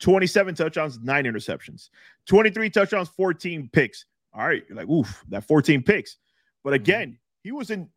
27 0.00 0.54
touchdowns, 0.54 0.98
nine 1.00 1.24
interceptions, 1.24 1.88
23 2.26 2.68
touchdowns, 2.68 3.08
14 3.08 3.70
picks. 3.72 4.04
All 4.34 4.46
right, 4.46 4.62
you're 4.68 4.76
like, 4.76 4.88
oof, 4.88 5.24
that 5.28 5.44
14 5.44 5.82
picks. 5.82 6.18
But 6.62 6.70
mm-hmm. 6.70 6.82
again, 6.82 7.18
he 7.42 7.52
wasn't 7.52 7.88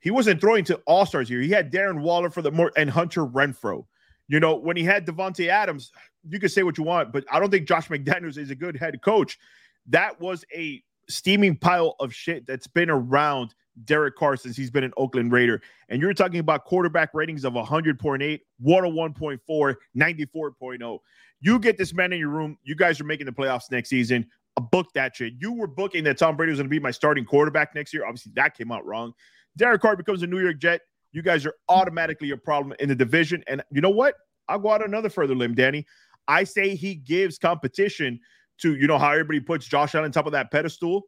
he 0.00 0.10
wasn't 0.10 0.40
throwing 0.40 0.64
to 0.64 0.80
all 0.86 1.06
stars 1.06 1.28
here. 1.28 1.40
He 1.40 1.50
had 1.50 1.72
Darren 1.72 2.00
Waller 2.00 2.30
for 2.30 2.42
the 2.42 2.50
more 2.50 2.72
and 2.76 2.90
Hunter 2.90 3.26
Renfrow. 3.26 3.84
You 4.28 4.40
know, 4.40 4.56
when 4.56 4.76
he 4.76 4.84
had 4.84 5.06
Davante 5.06 5.48
Adams, 5.48 5.92
you 6.28 6.40
can 6.40 6.48
say 6.48 6.62
what 6.62 6.78
you 6.78 6.84
want, 6.84 7.12
but 7.12 7.24
I 7.30 7.38
don't 7.38 7.50
think 7.50 7.68
Josh 7.68 7.88
McDaniels 7.88 8.38
is 8.38 8.50
a 8.50 8.56
good 8.56 8.76
head 8.76 9.00
coach. 9.02 9.38
That 9.86 10.20
was 10.20 10.44
a 10.54 10.82
steaming 11.08 11.56
pile 11.56 11.94
of 12.00 12.12
shit 12.12 12.46
that's 12.46 12.66
been 12.66 12.90
around 12.90 13.54
Derek 13.84 14.16
Carr 14.16 14.36
since 14.36 14.56
he's 14.56 14.70
been 14.70 14.84
an 14.84 14.92
Oakland 14.96 15.32
Raider. 15.32 15.62
And 15.88 16.00
you're 16.00 16.14
talking 16.14 16.40
about 16.40 16.64
quarterback 16.64 17.10
ratings 17.14 17.44
of 17.44 17.52
100.8, 17.52 18.40
101.4, 18.64 19.74
94.0. 19.96 20.98
You 21.40 21.58
get 21.58 21.76
this 21.76 21.94
man 21.94 22.12
in 22.12 22.18
your 22.18 22.30
room. 22.30 22.58
You 22.64 22.74
guys 22.74 23.00
are 23.00 23.04
making 23.04 23.26
the 23.26 23.32
playoffs 23.32 23.70
next 23.70 23.90
season. 23.90 24.26
Book 24.70 24.88
that 24.94 25.14
shit. 25.14 25.34
You 25.38 25.52
were 25.52 25.66
booking 25.66 26.02
that 26.04 26.16
Tom 26.16 26.36
Brady 26.36 26.50
was 26.50 26.58
going 26.58 26.66
to 26.66 26.70
be 26.70 26.80
my 26.80 26.90
starting 26.90 27.26
quarterback 27.26 27.74
next 27.74 27.92
year. 27.92 28.06
Obviously, 28.06 28.32
that 28.36 28.56
came 28.56 28.72
out 28.72 28.86
wrong. 28.86 29.12
Derek 29.56 29.80
Carr 29.82 29.96
becomes 29.96 30.22
a 30.22 30.26
New 30.26 30.40
York 30.40 30.58
Jet. 30.58 30.82
You 31.12 31.22
guys 31.22 31.46
are 31.46 31.54
automatically 31.68 32.30
a 32.30 32.36
problem 32.36 32.76
in 32.78 32.88
the 32.88 32.94
division. 32.94 33.42
And 33.46 33.62
you 33.70 33.80
know 33.80 33.90
what? 33.90 34.14
I'll 34.48 34.58
go 34.58 34.70
out 34.70 34.84
another 34.84 35.08
further 35.08 35.34
limb, 35.34 35.54
Danny. 35.54 35.86
I 36.28 36.44
say 36.44 36.74
he 36.74 36.94
gives 36.94 37.38
competition 37.38 38.20
to, 38.58 38.76
you 38.76 38.86
know, 38.86 38.98
how 38.98 39.12
everybody 39.12 39.40
puts 39.40 39.66
Josh 39.66 39.94
Allen 39.94 40.06
on 40.06 40.12
top 40.12 40.26
of 40.26 40.32
that 40.32 40.50
pedestal. 40.50 41.02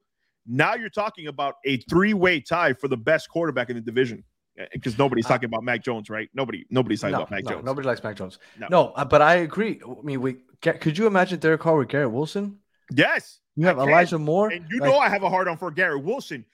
Now 0.46 0.74
you're 0.74 0.88
talking 0.88 1.26
about 1.26 1.56
a 1.66 1.78
three-way 1.90 2.40
tie 2.40 2.72
for 2.72 2.88
the 2.88 2.96
best 2.96 3.28
quarterback 3.28 3.68
in 3.70 3.76
the 3.76 3.82
division. 3.82 4.24
Because 4.72 4.98
nobody's 4.98 5.26
talking 5.26 5.44
about 5.44 5.62
Mac 5.62 5.84
Jones, 5.84 6.10
right? 6.10 6.28
Nobody, 6.34 6.66
nobody's 6.68 7.00
talking 7.00 7.12
No, 7.12 7.18
about 7.18 7.30
Mac 7.30 7.44
no, 7.44 7.50
Jones. 7.52 7.64
nobody 7.64 7.86
likes 7.86 8.02
Mac 8.02 8.16
Jones. 8.16 8.40
No. 8.58 8.66
No, 8.68 8.88
uh, 8.96 9.04
but 9.04 9.22
I 9.22 9.36
agree. 9.36 9.80
I 9.86 10.02
mean, 10.02 10.20
we 10.20 10.38
could 10.60 10.98
you 10.98 11.06
imagine 11.06 11.38
Derek 11.38 11.60
Carr 11.60 11.76
with 11.76 11.86
Garrett 11.88 12.10
Wilson? 12.10 12.58
Yes, 12.92 13.38
You 13.54 13.66
have 13.66 13.78
Elijah 13.78 14.18
Moore. 14.18 14.48
And 14.50 14.66
you 14.68 14.80
Like, 14.80 14.90
know 14.90 14.98
I 14.98 15.08
have 15.10 15.22
a 15.22 15.30
hard 15.30 15.46
on 15.46 15.58
for 15.58 15.70
Garrett 15.70 16.02
Wilson. 16.02 16.44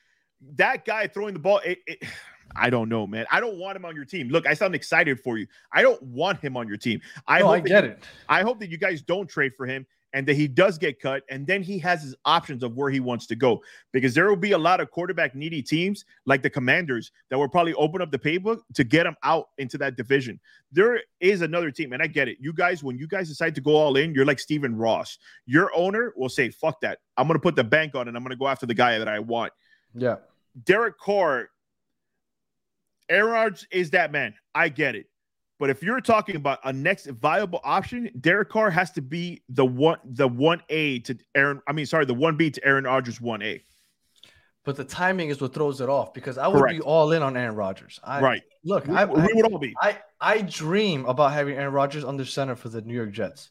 That 0.56 0.84
guy 0.84 1.06
throwing 1.06 1.34
the 1.34 1.40
ball, 1.40 1.60
it, 1.64 1.78
it, 1.86 2.02
I 2.56 2.70
don't 2.70 2.88
know, 2.88 3.06
man. 3.06 3.26
I 3.32 3.40
don't 3.40 3.58
want 3.58 3.76
him 3.76 3.84
on 3.84 3.96
your 3.96 4.04
team. 4.04 4.28
Look, 4.28 4.46
I 4.46 4.54
sound 4.54 4.74
excited 4.76 5.18
for 5.20 5.38
you. 5.38 5.46
I 5.72 5.82
don't 5.82 6.00
want 6.02 6.40
him 6.40 6.56
on 6.56 6.68
your 6.68 6.76
team. 6.76 7.00
I 7.26 7.40
no, 7.40 7.46
hope 7.46 7.54
I 7.54 7.60
that 7.60 7.68
get 7.68 7.84
you- 7.84 7.90
it. 7.90 8.04
I 8.28 8.42
hope 8.42 8.60
that 8.60 8.70
you 8.70 8.78
guys 8.78 9.02
don't 9.02 9.28
trade 9.28 9.52
for 9.56 9.66
him 9.66 9.86
and 10.12 10.28
that 10.28 10.34
he 10.34 10.46
does 10.46 10.78
get 10.78 11.00
cut, 11.00 11.24
and 11.28 11.44
then 11.44 11.60
he 11.60 11.76
has 11.80 12.00
his 12.00 12.14
options 12.24 12.62
of 12.62 12.76
where 12.76 12.88
he 12.88 13.00
wants 13.00 13.26
to 13.26 13.34
go. 13.34 13.60
Because 13.92 14.14
there 14.14 14.28
will 14.28 14.36
be 14.36 14.52
a 14.52 14.58
lot 14.58 14.78
of 14.78 14.88
quarterback 14.92 15.34
needy 15.34 15.60
teams 15.60 16.04
like 16.24 16.40
the 16.40 16.48
Commanders 16.50 17.10
that 17.30 17.36
will 17.38 17.48
probably 17.48 17.74
open 17.74 18.00
up 18.00 18.12
the 18.12 18.18
playbook 18.20 18.60
to 18.74 18.84
get 18.84 19.06
him 19.06 19.16
out 19.24 19.48
into 19.58 19.76
that 19.78 19.96
division. 19.96 20.38
There 20.70 21.00
is 21.18 21.42
another 21.42 21.72
team, 21.72 21.92
and 21.92 22.00
I 22.00 22.06
get 22.06 22.28
it. 22.28 22.36
You 22.40 22.52
guys, 22.52 22.84
when 22.84 22.96
you 22.96 23.08
guys 23.08 23.26
decide 23.26 23.56
to 23.56 23.60
go 23.60 23.74
all 23.74 23.96
in, 23.96 24.14
you're 24.14 24.24
like 24.24 24.38
Stephen 24.38 24.76
Ross. 24.76 25.18
Your 25.46 25.72
owner 25.74 26.12
will 26.16 26.28
say, 26.28 26.50
"Fuck 26.50 26.80
that! 26.82 27.00
I'm 27.16 27.26
going 27.26 27.34
to 27.36 27.42
put 27.42 27.56
the 27.56 27.64
bank 27.64 27.96
on, 27.96 28.06
and 28.06 28.16
I'm 28.16 28.22
going 28.22 28.30
to 28.30 28.36
go 28.38 28.46
after 28.46 28.66
the 28.66 28.74
guy 28.74 28.96
that 29.00 29.08
I 29.08 29.18
want." 29.18 29.52
Yeah. 29.96 30.18
Derek 30.62 30.98
Carr, 30.98 31.48
Aaron 33.08 33.32
Rodgers 33.32 33.66
is 33.70 33.90
that 33.90 34.12
man. 34.12 34.34
I 34.54 34.68
get 34.68 34.94
it. 34.94 35.06
But 35.58 35.70
if 35.70 35.82
you're 35.82 36.00
talking 36.00 36.36
about 36.36 36.58
a 36.64 36.72
next 36.72 37.06
viable 37.06 37.60
option, 37.62 38.10
Derek 38.20 38.48
Carr 38.48 38.70
has 38.70 38.90
to 38.92 39.02
be 39.02 39.42
the 39.48 39.64
one, 39.64 39.98
the 40.04 40.26
one 40.26 40.60
A 40.68 40.98
to 41.00 41.16
Aaron. 41.34 41.62
I 41.66 41.72
mean, 41.72 41.86
sorry, 41.86 42.06
the 42.06 42.14
one 42.14 42.36
B 42.36 42.50
to 42.50 42.64
Aaron 42.66 42.84
Rodgers 42.84 43.20
one 43.20 43.40
A. 43.42 43.62
But 44.64 44.76
the 44.76 44.84
timing 44.84 45.28
is 45.28 45.40
what 45.40 45.52
throws 45.52 45.80
it 45.80 45.88
off 45.88 46.14
because 46.14 46.38
I 46.38 46.48
would 46.48 46.58
Correct. 46.58 46.78
be 46.78 46.80
all 46.80 47.12
in 47.12 47.22
on 47.22 47.36
Aaron 47.36 47.54
Rodgers. 47.54 48.00
I, 48.02 48.20
Right. 48.20 48.42
Look, 48.64 48.86
We, 48.86 48.96
I, 48.96 49.04
we 49.04 49.32
would 49.34 49.52
all 49.52 49.58
be. 49.58 49.74
I 49.80 49.98
I 50.20 50.40
dream 50.40 51.04
about 51.04 51.32
having 51.32 51.54
Aaron 51.54 51.74
Rodgers 51.74 52.02
under 52.02 52.24
center 52.24 52.56
for 52.56 52.70
the 52.70 52.80
New 52.80 52.94
York 52.94 53.12
Jets. 53.12 53.50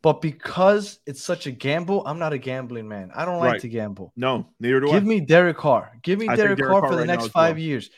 But 0.00 0.20
because 0.22 1.00
it's 1.06 1.22
such 1.24 1.46
a 1.46 1.50
gamble, 1.50 2.06
I'm 2.06 2.18
not 2.20 2.32
a 2.32 2.38
gambling 2.38 2.86
man. 2.88 3.10
I 3.14 3.24
don't 3.24 3.38
like 3.40 3.52
Right. 3.52 3.60
to 3.62 3.68
gamble. 3.68 4.12
No, 4.16 4.46
neither 4.60 4.78
do 4.80 4.86
Give 4.86 4.94
I. 4.94 4.98
Give 5.00 5.06
me 5.08 5.20
Derek 5.20 5.56
Carr. 5.56 5.92
Give 6.02 6.18
me 6.20 6.26
Derek, 6.26 6.58
Derek 6.58 6.58
Carr 6.60 6.80
Carr 6.82 6.90
for 6.90 6.94
the 6.94 7.00
right 7.02 7.06
now 7.08 7.14
next 7.14 7.28
five 7.28 7.56
well. 7.56 7.62
years. 7.64 7.90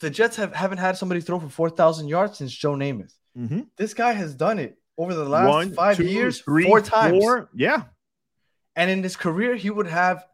The 0.00 0.10
Jets 0.10 0.36
have 0.36 0.52
haven't 0.52 0.78
had 0.78 0.96
somebody 0.96 1.20
throw 1.20 1.38
for 1.38 1.48
four 1.48 1.70
thousand 1.70 2.08
yards 2.08 2.38
since 2.38 2.52
Joe 2.52 2.72
Namath. 2.74 3.14
Mhm. 3.38 3.68
This 3.76 3.94
guy 3.94 4.12
has 4.12 4.34
done 4.34 4.58
it 4.58 4.78
over 4.96 5.14
the 5.14 5.24
last 5.24 5.48
One, 5.48 5.72
five 5.74 5.96
two, 5.96 6.04
years, 6.06 6.40
three, 6.40 6.64
four 6.64 6.80
times. 6.80 7.22
four. 7.22 7.48
Yeah, 7.54 7.84
And 8.74 8.90
in 8.90 9.02
his 9.04 9.14
career, 9.16 9.54
he 9.54 9.70
would 9.70 9.86
have 9.86 10.24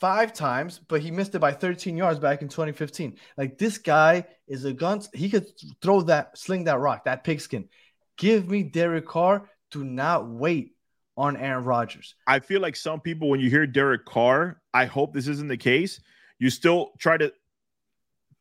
five 0.00 0.32
times, 0.32 0.80
but 0.88 1.02
he 1.02 1.10
missed 1.10 1.34
it 1.34 1.40
by 1.40 1.52
13 1.52 1.96
yards 1.96 2.18
back 2.18 2.42
in 2.42 2.48
2015. 2.48 3.16
Like 3.36 3.58
this 3.58 3.78
guy 3.78 4.24
is 4.48 4.64
a 4.64 4.72
gun. 4.72 5.02
He 5.12 5.28
could 5.30 5.46
throw 5.82 6.00
that, 6.02 6.36
sling 6.38 6.64
that 6.64 6.80
rock, 6.80 7.04
that 7.04 7.22
pigskin. 7.22 7.68
Give 8.16 8.48
me 8.48 8.62
Derek 8.64 9.06
Carr. 9.06 9.48
Do 9.70 9.84
not 9.84 10.28
wait 10.28 10.74
on 11.16 11.36
Aaron 11.36 11.64
Rodgers. 11.64 12.14
I 12.26 12.38
feel 12.40 12.60
like 12.60 12.76
some 12.76 13.00
people, 13.00 13.28
when 13.28 13.40
you 13.40 13.50
hear 13.50 13.66
Derek 13.66 14.04
Carr, 14.04 14.60
I 14.72 14.86
hope 14.86 15.12
this 15.12 15.28
isn't 15.28 15.48
the 15.48 15.56
case. 15.56 16.00
You 16.38 16.50
still 16.50 16.92
try 16.98 17.16
to 17.18 17.32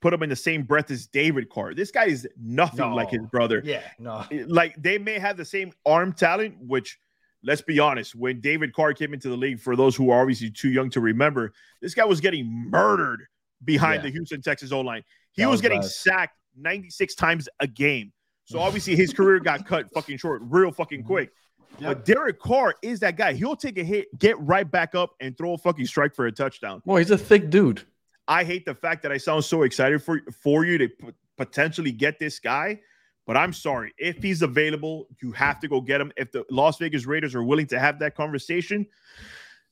put 0.02 0.14
him 0.14 0.24
in 0.24 0.30
the 0.30 0.36
same 0.36 0.64
breath 0.64 0.90
as 0.92 1.08
David 1.08 1.50
Carr. 1.50 1.74
This 1.74 1.92
guy 1.92 2.06
is 2.06 2.28
nothing 2.40 2.80
No. 2.80 2.96
like 2.96 3.10
his 3.10 3.26
brother. 3.30 3.62
Yeah, 3.66 3.82
no. 4.00 4.24
like 4.48 4.82
they 4.82 4.98
may 4.98 5.20
have 5.20 5.36
the 5.36 5.44
same 5.44 5.74
arm 5.86 6.14
talent, 6.14 6.56
which 6.66 6.98
let's 7.44 7.62
be 7.62 7.80
honest, 7.80 8.16
when 8.16 8.40
David 8.40 8.74
Carr 8.74 8.94
came 8.94 9.14
into 9.14 9.28
the 9.30 9.36
league, 9.38 9.60
for 9.60 9.76
those 9.76 9.96
who 9.96 10.10
are 10.12 10.22
obviously 10.22 10.50
too 10.52 10.70
young 10.70 10.90
to 10.92 11.02
remember, 11.02 11.52
this 11.82 11.94
guy 11.94 12.06
was 12.06 12.22
getting 12.22 12.46
murdered 12.70 13.26
behind 13.66 13.96
Yeah. 14.04 14.10
the 14.10 14.12
Houston 14.12 14.42
Texans 14.42 14.72
O 14.72 14.80
line. 14.82 15.04
He 15.34 15.46
was, 15.46 15.54
was 15.56 15.62
getting 15.62 15.82
bad. 15.82 15.90
sacked 15.90 16.38
96 16.58 17.16
times 17.16 17.50
a 17.60 17.68
game. 17.68 18.14
So 18.50 18.60
obviously 18.60 18.96
his 18.96 19.14
career 19.14 19.40
got 19.40 19.68
cut 19.68 19.92
fucking 19.92 20.18
short, 20.18 20.42
real 20.44 20.72
fucking 20.72 21.04
quick. 21.04 21.32
But 21.80 22.04
Derek 22.04 22.40
Carr 22.40 22.74
is 22.82 23.00
that 23.02 23.16
guy. 23.16 23.34
He'll 23.34 23.56
take 23.56 23.78
a 23.78 23.84
hit, 23.84 24.18
get 24.18 24.40
right 24.40 24.70
back 24.70 24.96
up, 24.96 25.12
and 25.20 25.38
throw 25.38 25.54
a 25.54 25.58
fucking 25.58 25.86
strike 25.86 26.16
for 26.16 26.26
a 26.26 26.32
touchdown. 26.32 26.82
Well, 26.84 26.98
he's 26.98 27.12
a 27.12 27.18
thick 27.18 27.52
dude. 27.52 27.84
I 28.28 28.44
hate 28.44 28.66
the 28.66 28.74
fact 28.74 29.04
that 29.04 29.12
I 29.12 29.18
sound 29.18 29.46
so 29.46 29.62
excited 29.62 30.02
for 30.02 30.22
for 30.42 30.66
you 30.66 30.80
to 30.80 30.90
p- 30.90 31.10
potentially 31.38 31.92
get 31.92 32.18
this 32.18 32.40
guy, 32.40 32.80
but 33.28 33.38
I'm 33.38 33.54
sorry. 33.54 33.94
If 34.00 34.22
he's 34.24 34.42
available, 34.42 35.08
you 35.22 35.32
have 35.34 35.60
to 35.60 35.68
go 35.68 35.80
get 35.80 36.02
him. 36.02 36.12
If 36.18 36.32
the 36.32 36.44
Las 36.50 36.80
Vegas 36.80 37.06
Raiders 37.06 37.36
are 37.36 37.44
willing 37.44 37.68
to 37.68 37.80
have 37.80 38.00
that 38.00 38.16
conversation, 38.16 38.88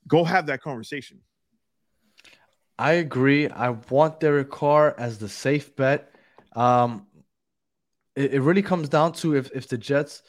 go 0.07 0.23
have 0.23 0.45
that 0.45 0.61
conversation. 0.61 1.19
I 2.77 2.93
agree. 2.93 3.49
I 3.49 3.71
want 3.71 4.19
Derek 4.19 4.51
Carr 4.51 4.93
as 4.99 5.17
the 5.17 5.29
safe 5.29 5.75
bet. 5.75 6.13
Um, 6.55 7.07
it, 8.17 8.33
it 8.33 8.41
really 8.41 8.61
comes 8.63 8.89
down 8.89 9.13
to 9.13 9.35
if, 9.35 9.51
if 9.53 9.67
the 9.67 9.77
Jets 9.77 10.23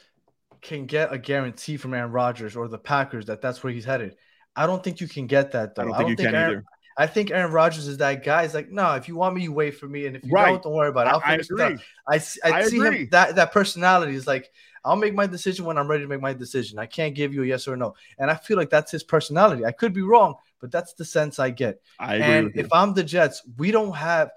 can 0.61 0.85
get 0.85 1.11
a 1.11 1.17
guarantee 1.17 1.77
from 1.77 1.93
Aaron 1.93 2.11
Rodgers 2.11 2.55
or 2.55 2.67
the 2.67 2.77
Packers 2.77 3.25
that 3.25 3.41
that's 3.41 3.63
where 3.63 3.73
he's 3.73 3.85
headed. 3.85 4.15
I 4.55 4.67
don't 4.67 4.83
think 4.83 5.01
you 5.01 5.07
can 5.07 5.25
get 5.27 5.51
that 5.53 5.75
though. 5.75 5.83
I 5.83 5.85
don't 5.85 5.97
think 5.97 6.09
you 6.09 6.27
can 6.27 6.35
Aaron, 6.35 6.51
either. 6.51 6.65
I 6.97 7.07
think 7.07 7.31
Aaron 7.31 7.51
Rodgers 7.51 7.87
is 7.87 7.97
that 7.97 8.23
guy. 8.23 8.43
He's 8.43 8.53
like, 8.53 8.69
no, 8.69 8.93
if 8.95 9.07
you 9.07 9.15
want 9.15 9.35
me, 9.35 9.43
you 9.43 9.53
wait 9.53 9.71
for 9.77 9.87
me, 9.87 10.05
and 10.05 10.15
if 10.15 10.23
you 10.23 10.31
Right. 10.31 10.51
don't, 10.51 10.63
don't 10.63 10.73
worry 10.73 10.89
about 10.89 11.07
it. 11.07 11.13
I'll 11.13 11.21
I, 11.21 11.33
I 11.33 11.37
finish 11.37 11.49
it 11.49 11.61
out." 11.61 11.73
I, 12.09 12.15
I 12.43 12.57
I 12.57 12.61
see 12.63 12.77
agree. 12.77 13.03
him 13.03 13.09
that 13.11 13.35
that 13.35 13.51
personality 13.53 14.15
is 14.15 14.27
like 14.27 14.51
I'll 14.83 14.95
make 14.95 15.13
my 15.13 15.27
decision 15.27 15.65
when 15.65 15.77
I'm 15.77 15.87
ready 15.87 16.03
to 16.03 16.09
make 16.09 16.21
my 16.21 16.33
decision. 16.33 16.77
I 16.79 16.85
can't 16.87 17.15
give 17.15 17.33
you 17.33 17.43
a 17.43 17.45
yes 17.45 17.67
or 17.67 17.77
no, 17.77 17.95
and 18.17 18.29
I 18.29 18.35
feel 18.35 18.57
like 18.57 18.69
that's 18.69 18.91
his 18.91 19.03
personality. 19.03 19.65
I 19.65 19.71
could 19.71 19.93
be 19.93 20.01
wrong, 20.01 20.35
but 20.59 20.71
that's 20.71 20.93
the 20.93 21.05
sense 21.05 21.39
I 21.39 21.51
get. 21.51 21.81
I 21.99 22.15
agree. 22.15 22.35
And 22.35 22.51
if 22.55 22.67
I'm 22.73 22.93
the 22.93 23.03
Jets, 23.03 23.43
we 23.57 23.71
don't 23.71 23.95
have 23.95 24.31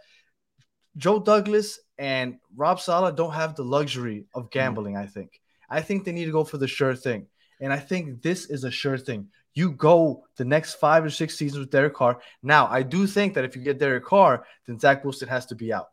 Joe 0.97 1.19
Douglas 1.19 1.81
and 1.99 2.39
Rob 2.57 2.81
Saleh 2.81 3.15
don't 3.17 3.33
have 3.33 3.55
the 3.55 3.65
luxury 3.65 4.27
of 4.35 4.45
mm-hmm. 4.45 4.59
gambling. 4.59 4.97
I 4.97 5.07
think. 5.07 5.41
I 5.71 5.81
think 5.81 6.05
they 6.05 6.13
need 6.13 6.27
to 6.27 6.33
go 6.33 6.45
for 6.45 6.59
the 6.59 6.69
sure 6.69 6.95
thing, 6.95 7.27
and 7.61 7.73
I 7.73 7.79
think 7.79 8.23
this 8.23 8.51
is 8.51 8.65
a 8.65 8.71
sure 8.71 8.99
thing. 8.99 9.29
You 9.55 9.73
go 9.73 10.25
the 10.37 10.45
next 10.45 10.75
five 10.75 11.05
or 11.05 11.11
six 11.11 11.37
seasons 11.37 11.61
with 11.61 11.71
Derek 11.71 11.95
Carr. 11.95 12.21
Now, 12.43 12.69
I 12.69 12.83
do 12.83 13.07
think 13.07 13.35
that 13.35 13.45
if 13.45 13.55
you 13.55 13.63
get 13.63 13.79
Derek 13.79 14.05
Carr, 14.05 14.47
then 14.67 14.79
Zach 14.79 15.05
Wilson 15.05 15.29
has 15.29 15.47
to 15.47 15.55
be 15.55 15.73
out 15.73 15.89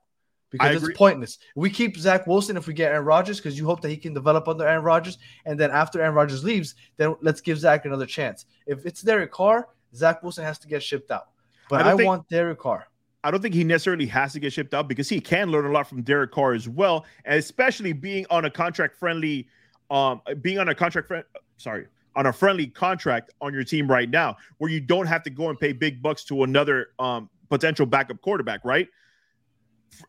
because 0.49 0.83
it's 0.83 0.97
pointless. 0.97 1.37
We 1.55 1.69
keep 1.69 1.97
Zach 1.97 2.25
Wilson 2.27 2.57
if 2.57 2.67
we 2.67 2.73
get 2.73 2.91
Aaron 2.91 3.05
Rodgers 3.05 3.37
because 3.37 3.57
you 3.57 3.65
hope 3.65 3.81
that 3.81 3.89
he 3.89 3.97
can 3.97 4.13
develop 4.13 4.47
under 4.47 4.67
Aaron 4.67 4.83
Rodgers, 4.83 5.17
and 5.45 5.59
then 5.59 5.71
after 5.71 6.01
Aaron 6.01 6.15
Rodgers 6.15 6.43
leaves, 6.43 6.75
then 6.97 7.15
let's 7.21 7.41
give 7.41 7.59
Zach 7.59 7.85
another 7.85 8.05
chance. 8.05 8.45
If 8.65 8.85
it's 8.85 9.01
Derek 9.01 9.31
Carr, 9.31 9.67
Zach 9.95 10.23
Wilson 10.23 10.43
has 10.43 10.59
to 10.59 10.67
get 10.67 10.83
shipped 10.83 11.11
out. 11.11 11.27
But 11.69 11.81
I 11.83 11.91
I, 11.91 11.95
think- 11.95 12.07
want 12.07 12.29
Derek 12.29 12.59
Carr. 12.59 12.87
I 13.23 13.31
don't 13.31 13.41
think 13.41 13.53
he 13.53 13.63
necessarily 13.63 14.05
has 14.07 14.33
to 14.33 14.39
get 14.39 14.53
shipped 14.53 14.73
out 14.73 14.87
because 14.87 15.09
he 15.09 15.19
can 15.19 15.51
learn 15.51 15.65
a 15.65 15.71
lot 15.71 15.89
from 15.89 16.01
Derek 16.03 16.31
Carr 16.31 16.53
as 16.53 16.69
well, 16.69 17.05
especially 17.25 17.91
being 17.91 18.25
on 18.29 18.45
a 18.45 18.49
contract 18.49 18.95
friendly, 18.95 19.47
um, 19.91 20.21
being 20.41 20.57
on 20.57 20.69
a 20.69 20.75
contract 20.75 21.07
friend, 21.07 21.25
sorry, 21.57 21.87
on 22.15 22.27
a 22.27 22.33
friendly 22.33 22.67
contract 22.67 23.31
on 23.41 23.53
your 23.53 23.63
team 23.63 23.89
right 23.89 24.09
now, 24.09 24.37
where 24.57 24.71
you 24.71 24.79
don't 24.79 25.05
have 25.05 25.23
to 25.23 25.29
go 25.29 25.49
and 25.49 25.59
pay 25.59 25.73
big 25.73 26.01
bucks 26.01 26.23
to 26.25 26.43
another 26.43 26.87
um 26.99 27.29
potential 27.49 27.85
backup 27.85 28.21
quarterback, 28.21 28.63
right? 28.63 28.87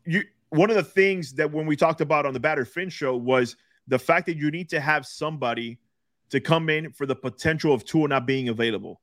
You 0.05 0.23
one 0.51 0.71
of 0.71 0.77
the 0.77 0.85
things 0.85 1.33
that 1.35 1.51
when 1.51 1.67
we 1.67 1.77
talked 1.77 2.01
about 2.01 2.27
on 2.27 2.35
the 2.35 2.41
Batter 2.41 2.65
Fin 2.65 2.91
show 2.91 3.17
was 3.17 3.57
the 3.89 3.99
fact 3.99 4.27
that 4.27 4.37
you 4.37 4.51
need 4.51 4.69
to 4.71 4.81
have 4.81 5.07
somebody 5.07 5.79
to 6.29 6.41
come 6.41 6.69
in 6.69 6.93
for 6.93 7.07
the 7.07 7.17
potential 7.17 7.73
of 7.73 7.85
Tua 7.85 8.09
not 8.09 8.27
being 8.27 8.49
available. 8.49 9.01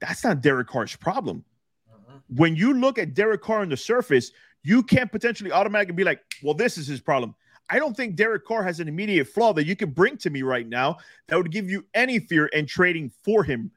That's 0.00 0.22
not 0.22 0.40
Derek 0.40 0.68
Carr's 0.68 0.94
problem 0.94 1.44
when 2.34 2.56
you 2.56 2.74
look 2.74 2.98
at 2.98 3.14
Derek 3.14 3.42
Carr 3.42 3.60
on 3.60 3.68
the 3.68 3.76
surface, 3.76 4.32
you 4.62 4.82
can't 4.82 5.10
potentially 5.10 5.52
automatically 5.52 5.94
be 5.94 6.04
like, 6.04 6.20
well, 6.42 6.54
this 6.54 6.78
is 6.78 6.86
his 6.86 7.00
problem. 7.00 7.34
I 7.68 7.78
don't 7.78 7.96
think 7.96 8.16
Derek 8.16 8.44
Carr 8.44 8.62
has 8.64 8.80
an 8.80 8.88
immediate 8.88 9.26
flaw 9.26 9.52
that 9.52 9.64
you 9.64 9.76
could 9.76 9.94
bring 9.94 10.16
to 10.18 10.30
me 10.30 10.42
right 10.42 10.68
now 10.68 10.98
that 11.28 11.36
would 11.36 11.52
give 11.52 11.70
you 11.70 11.84
any 11.94 12.18
fear 12.18 12.46
in 12.46 12.66
trading 12.66 13.10
for 13.24 13.44
him. 13.44 13.70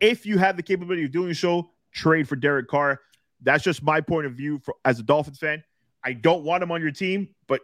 If 0.00 0.24
you 0.24 0.38
have 0.38 0.56
the 0.56 0.62
capability 0.62 1.04
of 1.04 1.10
doing 1.10 1.34
so, 1.34 1.70
trade 1.92 2.28
for 2.28 2.36
Derek 2.36 2.68
Carr. 2.68 3.00
That's 3.42 3.64
just 3.64 3.82
my 3.82 4.00
point 4.00 4.26
of 4.26 4.34
view 4.34 4.60
for, 4.60 4.74
as 4.84 5.00
a 5.00 5.02
Dolphins 5.02 5.38
fan. 5.38 5.62
I 6.04 6.12
don't 6.12 6.44
want 6.44 6.62
him 6.62 6.70
on 6.70 6.80
your 6.80 6.92
team, 6.92 7.28
but 7.48 7.62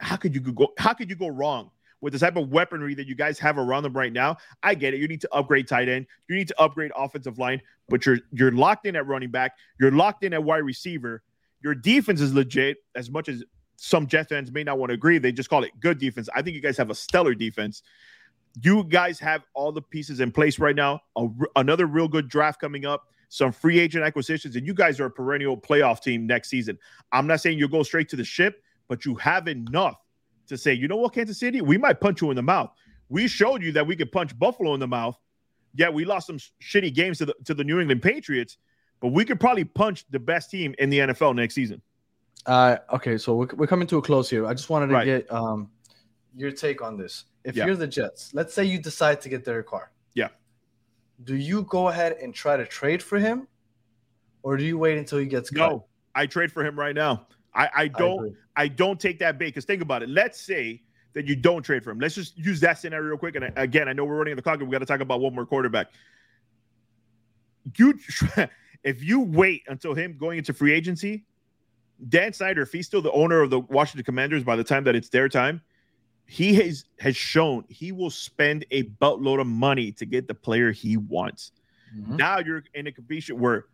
how 0.00 0.16
could 0.16 0.34
you 0.34 0.40
go? 0.40 0.72
How 0.76 0.92
could 0.92 1.08
you 1.08 1.16
go 1.16 1.28
wrong 1.28 1.70
with 2.00 2.12
the 2.12 2.18
type 2.18 2.36
of 2.36 2.50
weaponry 2.50 2.94
that 2.94 3.06
you 3.06 3.14
guys 3.14 3.38
have 3.38 3.58
around 3.58 3.82
them 3.82 3.92
right 3.92 4.12
now? 4.12 4.36
I 4.62 4.74
get 4.74 4.94
it. 4.94 5.00
You 5.00 5.08
need 5.08 5.20
to 5.22 5.34
upgrade 5.34 5.68
tight 5.68 5.88
end. 5.88 6.06
You 6.28 6.36
need 6.36 6.48
to 6.48 6.60
upgrade 6.60 6.92
offensive 6.96 7.38
line, 7.38 7.60
but 7.88 8.06
you're 8.06 8.18
you're 8.32 8.52
locked 8.52 8.86
in 8.86 8.96
at 8.96 9.06
running 9.06 9.30
back. 9.30 9.52
You're 9.80 9.92
locked 9.92 10.24
in 10.24 10.32
at 10.32 10.42
wide 10.42 10.58
receiver. 10.58 11.22
Your 11.62 11.74
defense 11.74 12.20
is 12.20 12.32
legit. 12.34 12.78
As 12.94 13.10
much 13.10 13.28
as 13.28 13.42
some 13.76 14.06
Jet 14.06 14.28
fans 14.28 14.50
may 14.52 14.64
not 14.64 14.78
want 14.78 14.90
to 14.90 14.94
agree, 14.94 15.18
they 15.18 15.32
just 15.32 15.50
call 15.50 15.64
it 15.64 15.72
good 15.80 15.98
defense. 15.98 16.28
I 16.34 16.42
think 16.42 16.54
you 16.54 16.62
guys 16.62 16.76
have 16.76 16.90
a 16.90 16.94
stellar 16.94 17.34
defense. 17.34 17.82
You 18.62 18.84
guys 18.84 19.18
have 19.20 19.42
all 19.54 19.72
the 19.72 19.82
pieces 19.82 20.20
in 20.20 20.32
place 20.32 20.58
right 20.58 20.76
now. 20.76 21.00
A 21.16 21.28
another 21.56 21.86
real 21.86 22.08
good 22.08 22.28
draft 22.28 22.60
coming 22.60 22.86
up. 22.86 23.04
Some 23.28 23.50
free 23.50 23.80
agent 23.80 24.04
acquisitions, 24.04 24.54
and 24.54 24.66
you 24.66 24.72
guys 24.72 25.00
are 25.00 25.06
a 25.06 25.10
perennial 25.10 25.56
playoff 25.56 26.00
team 26.00 26.26
next 26.26 26.48
season. 26.48 26.78
I'm 27.10 27.26
not 27.26 27.40
saying 27.40 27.58
you'll 27.58 27.68
go 27.68 27.82
straight 27.82 28.08
to 28.10 28.16
the 28.16 28.24
ship, 28.24 28.62
but 28.88 29.04
you 29.04 29.16
have 29.16 29.48
enough 29.48 29.96
to 30.46 30.56
say, 30.56 30.72
you 30.72 30.88
know 30.88 30.96
what, 30.96 31.14
Kansas 31.14 31.38
City, 31.38 31.60
we 31.60 31.78
might 31.78 32.00
punch 32.00 32.22
you 32.22 32.30
in 32.30 32.36
the 32.36 32.42
mouth. 32.42 32.70
We 33.08 33.28
showed 33.28 33.62
you 33.62 33.72
that 33.72 33.86
we 33.86 33.96
could 33.96 34.10
punch 34.10 34.36
Buffalo 34.38 34.74
in 34.74 34.80
the 34.80 34.86
mouth. 34.86 35.16
Yeah, 35.74 35.90
we 35.90 36.04
lost 36.04 36.26
some 36.26 36.38
shitty 36.62 36.94
games 36.94 37.18
to 37.18 37.26
the 37.26 37.34
to 37.44 37.54
the 37.54 37.62
New 37.64 37.78
England 37.80 38.02
Patriots, 38.02 38.56
but 39.00 39.08
we 39.08 39.24
could 39.24 39.38
probably 39.38 39.64
punch 39.64 40.04
the 40.10 40.18
best 40.18 40.50
team 40.50 40.74
in 40.78 40.88
the 40.90 40.98
NFL 41.00 41.34
next 41.36 41.54
season. 41.54 41.82
Uh, 42.46 42.78
okay, 42.94 43.18
so 43.18 43.34
we're, 43.34 43.48
we're 43.54 43.66
coming 43.66 43.86
to 43.88 43.98
a 43.98 44.02
close 44.02 44.30
here. 44.30 44.46
I 44.46 44.54
just 44.54 44.70
wanted 44.70 44.86
to 44.88 44.94
Right. 44.94 45.04
get 45.04 45.30
um 45.32 45.70
your 46.34 46.50
take 46.50 46.82
on 46.82 46.96
this. 46.96 47.24
If 47.44 47.56
Yeah. 47.56 47.66
you're 47.66 47.76
the 47.76 47.86
Jets, 47.86 48.32
let's 48.34 48.54
say 48.54 48.64
you 48.64 48.78
decide 48.78 49.20
to 49.22 49.28
get 49.28 49.44
Derek 49.44 49.66
Carr. 49.66 49.90
Yeah. 50.14 50.28
Do 51.24 51.36
you 51.36 51.62
go 51.64 51.88
ahead 51.88 52.12
and 52.22 52.34
try 52.34 52.56
to 52.56 52.66
trade 52.66 53.02
for 53.02 53.18
him, 53.18 53.46
or 54.42 54.56
do 54.56 54.64
you 54.64 54.78
wait 54.78 54.98
until 54.98 55.18
he 55.18 55.26
gets 55.26 55.50
cut? 55.50 55.68
No, 55.70 55.86
I 56.14 56.26
trade 56.26 56.50
for 56.52 56.64
him 56.64 56.78
right 56.78 56.94
now. 56.94 57.26
I, 57.56 57.70
I 57.74 57.88
don't 57.88 58.26
agree. 58.26 58.36
I 58.56 58.68
don't 58.68 59.00
take 59.00 59.18
that 59.18 59.38
bait 59.38 59.46
because 59.46 59.64
think 59.64 59.82
about 59.82 60.02
it. 60.02 60.08
Let's 60.08 60.40
say 60.40 60.82
that 61.14 61.26
you 61.26 61.34
don't 61.34 61.62
trade 61.62 61.82
for 61.82 61.90
him. 61.90 61.98
Let's 61.98 62.14
just 62.14 62.36
use 62.36 62.60
that 62.60 62.78
scenario 62.78 63.08
real 63.08 63.18
quick. 63.18 63.36
And 63.36 63.52
again, 63.56 63.88
I 63.88 63.92
know 63.92 64.04
we're 64.04 64.16
running 64.16 64.36
the 64.36 64.42
clock, 64.42 64.60
and 64.60 64.68
we 64.68 64.72
got 64.72 64.80
to 64.80 64.86
talk 64.86 65.00
about 65.00 65.20
one 65.20 65.34
more 65.34 65.46
quarterback. 65.46 65.88
You, 67.76 67.98
if 68.84 69.02
you 69.02 69.20
wait 69.20 69.62
until 69.68 69.94
him 69.94 70.16
going 70.18 70.38
into 70.38 70.52
free 70.52 70.72
agency, 70.72 71.24
Dan 72.08 72.32
Snyder, 72.32 72.62
if 72.62 72.72
he's 72.72 72.86
still 72.86 73.00
the 73.00 73.12
owner 73.12 73.40
of 73.40 73.50
the 73.50 73.60
Washington 73.60 74.04
Commanders 74.04 74.44
by 74.44 74.56
the 74.56 74.64
time 74.64 74.84
that 74.84 74.94
it's 74.94 75.08
their 75.08 75.28
time, 75.28 75.62
he 76.26 76.54
has 76.56 76.84
has 76.98 77.16
shown 77.16 77.64
he 77.68 77.92
will 77.92 78.10
spend 78.10 78.66
a 78.70 78.82
buttload 78.82 79.40
of 79.40 79.46
money 79.46 79.92
to 79.92 80.04
get 80.04 80.26
the 80.26 80.34
player 80.34 80.72
he 80.72 80.96
wants. 80.96 81.52
Mhm. 81.96 82.16
Now 82.18 82.40
you're 82.40 82.64
in 82.74 82.88
a 82.88 82.92
competition 82.92 83.38
where 83.38 83.66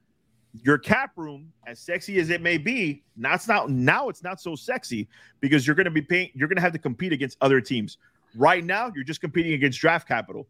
your 0.61 0.78
cap 0.78 1.12
room, 1.16 1.52
as 1.66 1.80
sexy 1.80 2.18
as 2.21 2.30
it 2.30 2.42
may 2.42 2.59
be, 2.59 3.02
now 3.16 3.35
it's 3.35 3.49
not 3.49 3.71
now 3.71 4.09
it's 4.09 4.23
not 4.23 4.40
so 4.40 4.54
sexy 4.54 5.09
because 5.40 5.66
you're 5.66 5.76
going 5.76 5.85
to 5.85 5.90
be 5.90 6.02
paying. 6.02 6.30
You're 6.35 6.49
going 6.49 6.56
to 6.56 6.62
have 6.62 6.73
to 6.73 6.78
compete 6.78 7.12
against 7.12 7.38
other 7.40 7.61
teams. 7.61 7.99
Right 8.37 8.64
now, 8.64 8.90
you're 8.94 9.04
just 9.04 9.21
competing 9.21 9.54
against 9.54 9.80
draft 9.80 10.06
capital. 10.06 10.47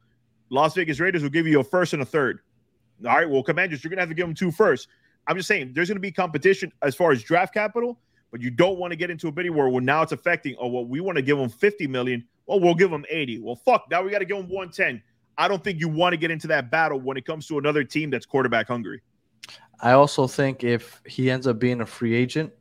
Las 0.50 0.74
Vegas 0.74 1.00
Raiders 1.00 1.22
will 1.22 1.30
give 1.30 1.46
you 1.46 1.60
a 1.60 1.64
first 1.64 1.92
and 1.92 2.02
a 2.02 2.04
third. 2.04 2.40
All 3.06 3.16
right, 3.16 3.28
well, 3.28 3.42
Commanders, 3.42 3.82
you're 3.82 3.88
going 3.88 3.98
to 3.98 4.02
have 4.02 4.08
to 4.08 4.14
give 4.14 4.26
them 4.26 4.34
two 4.34 4.50
first. 4.50 4.88
I'm 5.26 5.36
just 5.36 5.48
saying 5.48 5.72
there's 5.74 5.88
going 5.88 5.96
to 5.96 6.00
be 6.00 6.12
competition 6.12 6.72
as 6.82 6.94
far 6.94 7.12
as 7.12 7.22
draft 7.22 7.54
capital, 7.54 7.98
but 8.30 8.40
you 8.40 8.50
don't 8.50 8.78
want 8.78 8.92
to 8.92 8.96
get 8.96 9.10
into 9.10 9.28
a 9.28 9.32
bidding 9.32 9.54
war 9.54 9.68
where 9.68 9.80
now 9.80 10.02
it's 10.02 10.12
affecting. 10.12 10.56
Oh, 10.58 10.68
well, 10.68 10.84
we 10.84 11.00
want 11.00 11.16
to 11.16 11.22
give 11.22 11.38
them 11.38 11.48
50 11.48 11.86
million. 11.86 12.24
Well, 12.46 12.60
we'll 12.60 12.74
give 12.74 12.90
them 12.90 13.04
80. 13.08 13.38
Well, 13.40 13.56
fuck, 13.56 13.86
now 13.90 14.02
we 14.02 14.10
got 14.10 14.18
to 14.18 14.24
give 14.24 14.36
them 14.36 14.48
110. 14.48 15.02
I 15.38 15.48
don't 15.48 15.62
think 15.62 15.80
you 15.80 15.88
want 15.88 16.12
to 16.12 16.16
get 16.16 16.30
into 16.30 16.46
that 16.48 16.70
battle 16.70 17.00
when 17.00 17.16
it 17.16 17.24
comes 17.24 17.46
to 17.48 17.58
another 17.58 17.84
team 17.84 18.10
that's 18.10 18.26
quarterback 18.26 18.68
hungry. 18.68 19.00
I 19.82 19.92
also 19.92 20.26
think 20.26 20.62
if 20.64 21.02
he 21.06 21.30
ends 21.30 21.46
up 21.46 21.58
being 21.58 21.80
a 21.80 21.86
free 21.86 22.14
agent, 22.14 22.52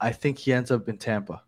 I 0.00 0.10
think 0.12 0.38
he 0.38 0.52
ends 0.52 0.70
up 0.70 0.88
in 0.88 0.98
Tampa. 0.98 1.42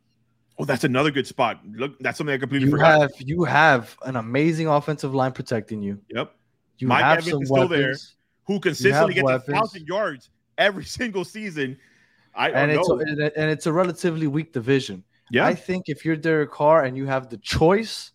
Oh, 0.59 0.65
that's 0.65 0.85
another 0.85 1.11
good 1.11 1.27
spot. 1.27 1.61
Look, 1.69 1.99
that's 1.99 2.17
something 2.17 2.33
I 2.33 2.39
completely 2.39 2.67
You 2.69 2.73
forgot. 2.73 3.01
have 3.01 3.11
you 3.19 3.43
have 3.43 3.97
an 4.05 4.15
amazing 4.17 4.69
offensive 4.69 5.13
line 5.13 5.33
protecting 5.33 5.83
you. 5.83 6.01
yep. 6.09 6.35
You 6.79 6.89
Mike 6.89 7.03
have 7.03 7.19
Evans 7.19 7.31
some 7.31 7.43
is 7.43 7.49
still 7.49 7.69
weapons, 7.69 7.81
there. 7.81 7.95
Who 8.55 8.61
consistently 8.61 9.15
gets 9.15 9.31
a 9.31 9.41
thousand 9.41 9.87
yards 9.89 10.31
every 10.59 10.85
single 10.99 11.25
season. 11.25 11.77
I 12.37 12.51
oh, 12.51 12.55
and 12.55 12.71
it's 12.71 12.89
know. 12.89 13.01
a, 13.01 13.39
and 13.39 13.51
it's 13.51 13.67
a 13.67 13.73
relatively 13.73 14.27
weak 14.29 14.53
division. 14.53 15.03
yeah. 15.31 15.47
I 15.47 15.55
think 15.55 15.89
if 15.89 16.05
you're 16.05 16.17
Derek 16.17 16.51
Carr 16.53 16.85
and 16.85 16.97
you 16.97 17.07
have 17.07 17.31
the 17.31 17.39
choice, 17.39 18.13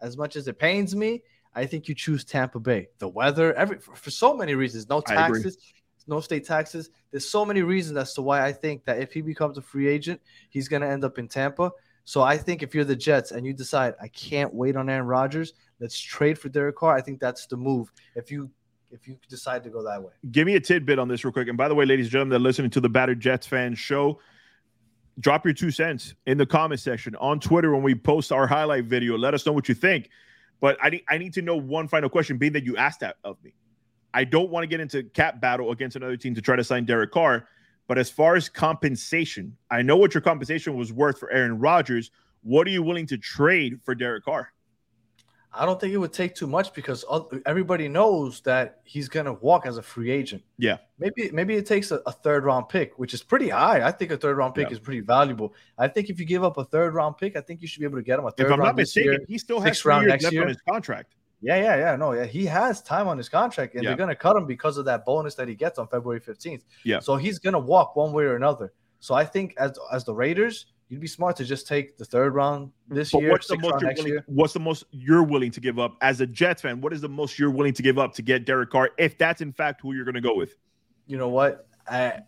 as 0.00 0.16
much 0.16 0.36
as 0.36 0.46
it 0.48 0.58
pains 0.58 0.94
me, 0.94 1.22
I 1.54 1.66
think 1.66 1.88
you 1.88 1.94
choose 1.94 2.24
Tampa 2.24 2.58
Bay. 2.60 2.88
The 2.98 3.08
weather, 3.08 3.54
every 3.54 3.78
for, 3.78 3.94
for 3.96 4.10
so 4.10 4.36
many 4.36 4.54
reasons, 4.54 4.88
no 4.88 5.00
taxes, 5.00 5.56
no 6.06 6.20
state 6.20 6.44
taxes. 6.44 6.90
There's 7.10 7.28
so 7.28 7.44
many 7.44 7.62
reasons 7.62 7.96
as 7.98 8.14
to 8.14 8.22
why 8.22 8.44
I 8.44 8.52
think 8.52 8.84
that 8.84 8.98
if 8.98 9.12
he 9.12 9.20
becomes 9.20 9.58
a 9.58 9.62
free 9.62 9.88
agent, 9.88 10.20
he's 10.50 10.68
going 10.68 10.82
to 10.82 10.88
end 10.88 11.04
up 11.04 11.18
in 11.18 11.28
Tampa. 11.28 11.70
So 12.04 12.22
I 12.22 12.36
think 12.36 12.62
if 12.62 12.74
you're 12.74 12.84
the 12.84 12.96
Jets 12.96 13.30
and 13.30 13.46
you 13.46 13.52
decide 13.52 13.94
I 14.00 14.08
can't 14.08 14.52
wait 14.52 14.76
on 14.76 14.90
Aaron 14.90 15.06
Rodgers, 15.06 15.54
let's 15.80 15.98
trade 15.98 16.38
for 16.38 16.48
Derek 16.48 16.76
Carr. 16.76 16.96
I 16.96 17.00
think 17.00 17.20
that's 17.20 17.46
the 17.46 17.56
move. 17.56 17.92
If 18.16 18.30
you 18.30 18.50
if 18.90 19.08
you 19.08 19.16
decide 19.28 19.64
to 19.64 19.70
go 19.70 19.82
that 19.82 20.02
way. 20.02 20.12
give 20.30 20.46
me 20.46 20.54
a 20.54 20.60
tidbit 20.60 20.98
on 20.98 21.08
this 21.08 21.24
real 21.24 21.32
quick. 21.32 21.48
And 21.48 21.56
by 21.56 21.66
the 21.66 21.74
way, 21.74 21.86
ladies 21.86 22.06
and 22.06 22.12
gentlemen, 22.12 22.30
that 22.30 22.36
are 22.36 22.40
listening 22.40 22.70
to 22.72 22.80
the 22.80 22.90
Battered 22.90 23.20
Jets 23.20 23.46
fan 23.46 23.74
show, 23.74 24.20
drop 25.18 25.46
your 25.46 25.54
two 25.54 25.70
cents 25.70 26.14
in 26.26 26.36
the 26.36 26.44
comment 26.44 26.78
section 26.78 27.16
on 27.16 27.40
Twitter 27.40 27.72
when 27.72 27.82
we 27.82 27.94
post 27.94 28.32
our 28.32 28.46
highlight 28.46 28.84
video. 28.84 29.16
Let 29.16 29.32
us 29.32 29.46
know 29.46 29.52
what 29.52 29.68
you 29.68 29.74
think. 29.74 30.10
But 30.60 30.76
I 30.80 30.90
need 30.90 31.04
I 31.08 31.18
need 31.18 31.32
to 31.34 31.42
know 31.42 31.56
one 31.56 31.88
final 31.88 32.08
question, 32.08 32.38
being 32.38 32.52
that 32.52 32.64
you 32.64 32.76
asked 32.76 33.00
that 33.00 33.16
of 33.24 33.42
me. 33.42 33.54
I 34.14 34.24
don't 34.24 34.50
want 34.50 34.64
to 34.64 34.66
get 34.66 34.80
into 34.80 35.02
cap 35.04 35.40
battle 35.40 35.70
against 35.72 35.96
another 35.96 36.16
team 36.16 36.34
to 36.34 36.42
try 36.42 36.56
to 36.56 36.64
sign 36.64 36.84
Derek 36.84 37.10
Carr. 37.12 37.48
But 37.88 37.98
as 37.98 38.08
far 38.10 38.36
as 38.36 38.48
compensation, 38.48 39.56
I 39.70 39.82
know 39.82 39.96
what 39.96 40.14
your 40.14 40.20
compensation 40.20 40.76
was 40.76 40.92
worth 40.92 41.18
for 41.18 41.30
Aaron 41.30 41.58
Rodgers. 41.58 42.10
What 42.42 42.66
are 42.66 42.70
you 42.70 42.82
willing 42.82 43.06
to 43.06 43.18
trade 43.18 43.80
for 43.84 43.94
Derek 43.94 44.24
Carr? 44.24 44.52
I 45.54 45.66
don't 45.66 45.78
think 45.78 45.92
it 45.92 45.98
would 45.98 46.14
take 46.14 46.34
too 46.34 46.46
much 46.46 46.72
because 46.72 47.04
everybody 47.44 47.86
knows 47.86 48.40
that 48.42 48.80
he's 48.84 49.08
gonna 49.10 49.34
walk 49.34 49.66
as 49.66 49.76
a 49.76 49.82
free 49.82 50.10
agent. 50.10 50.42
Yeah. 50.56 50.78
Maybe 50.98 51.30
maybe 51.30 51.54
it 51.56 51.66
takes 51.66 51.90
a, 51.90 51.96
a 52.06 52.12
third 52.12 52.44
round 52.44 52.70
pick, 52.70 52.98
which 52.98 53.12
is 53.12 53.22
pretty 53.22 53.50
high. 53.50 53.82
I 53.86 53.90
think 53.90 54.12
a 54.12 54.16
third 54.16 54.38
round 54.38 54.54
pick 54.54 54.68
Yeah. 54.68 54.72
is 54.72 54.80
pretty 54.80 55.00
valuable. 55.00 55.52
I 55.76 55.88
think 55.88 56.08
if 56.08 56.18
you 56.18 56.24
give 56.24 56.42
up 56.42 56.56
a 56.56 56.64
third 56.64 56.94
round 56.94 57.18
pick, 57.18 57.36
I 57.36 57.42
think 57.42 57.60
you 57.60 57.68
should 57.68 57.80
be 57.80 57.84
able 57.86 57.98
to 57.98 58.02
get 58.02 58.18
him 58.18 58.24
a 58.24 58.30
third 58.30 58.46
If 58.46 58.52
I'm 58.52 58.60
round 58.60 58.68
not 58.68 58.76
mistaken, 58.76 59.12
year. 59.12 59.20
he 59.28 59.36
still 59.36 59.60
has 59.60 59.78
three 59.78 59.90
round 59.90 60.02
years 60.04 60.12
next 60.12 60.24
left 60.24 60.32
year. 60.32 60.42
on 60.42 60.48
his 60.48 60.60
contract. 60.66 61.14
Yeah, 61.42 61.56
yeah, 61.56 61.76
yeah. 61.76 61.96
No, 61.96 62.12
yeah, 62.12 62.24
he 62.24 62.46
has 62.46 62.80
time 62.82 63.08
on 63.08 63.18
his 63.18 63.28
contract, 63.28 63.74
and 63.74 63.82
Yeah. 63.82 63.90
they're 63.90 63.96
gonna 63.98 64.14
cut 64.14 64.36
him 64.36 64.46
because 64.46 64.78
of 64.78 64.84
that 64.86 65.04
bonus 65.04 65.34
that 65.34 65.48
he 65.48 65.54
gets 65.54 65.78
on 65.78 65.88
February 65.88 66.20
fifteenth. 66.20 66.64
Yeah. 66.84 67.00
So 67.00 67.16
he's 67.16 67.38
gonna 67.38 67.58
walk 67.58 67.96
one 67.96 68.12
way 68.12 68.24
or 68.24 68.36
another. 68.36 68.72
So 69.00 69.14
I 69.14 69.24
think 69.24 69.54
as 69.58 69.72
as 69.92 70.04
the 70.04 70.14
Raiders, 70.14 70.66
you'd 70.88 71.00
be 71.00 71.06
smart 71.08 71.34
to 71.36 71.44
just 71.44 71.66
take 71.66 71.96
the 71.98 72.04
third 72.04 72.34
round 72.34 72.70
this 72.88 73.10
But 73.10 73.22
year, 73.22 73.30
what's 73.32 73.48
the 73.48 73.56
most 73.58 73.70
round 73.72 73.80
you're 73.82 73.90
next 73.90 73.98
willing, 74.00 74.12
year. 74.12 74.24
what's 74.26 74.52
the 74.52 74.60
most 74.60 74.84
you're 74.92 75.24
willing 75.24 75.50
to 75.50 75.60
give 75.60 75.78
up 75.80 75.96
as 76.00 76.20
a 76.20 76.26
Jets 76.26 76.62
fan? 76.62 76.80
What 76.80 76.92
is 76.92 77.00
the 77.00 77.08
most 77.08 77.38
you're 77.38 77.50
willing 77.50 77.72
to 77.74 77.82
give 77.82 77.98
up 77.98 78.14
to 78.14 78.22
get 78.22 78.44
Derek 78.46 78.70
Carr 78.70 78.90
if 78.98 79.18
that's 79.18 79.40
in 79.40 79.52
fact 79.52 79.80
who 79.80 79.94
you're 79.94 80.04
going 80.04 80.14
to 80.14 80.20
go 80.20 80.34
with? 80.36 80.54
you 81.08 81.18
know 81.18 81.28
what? 81.28 81.66
I, 81.88 82.20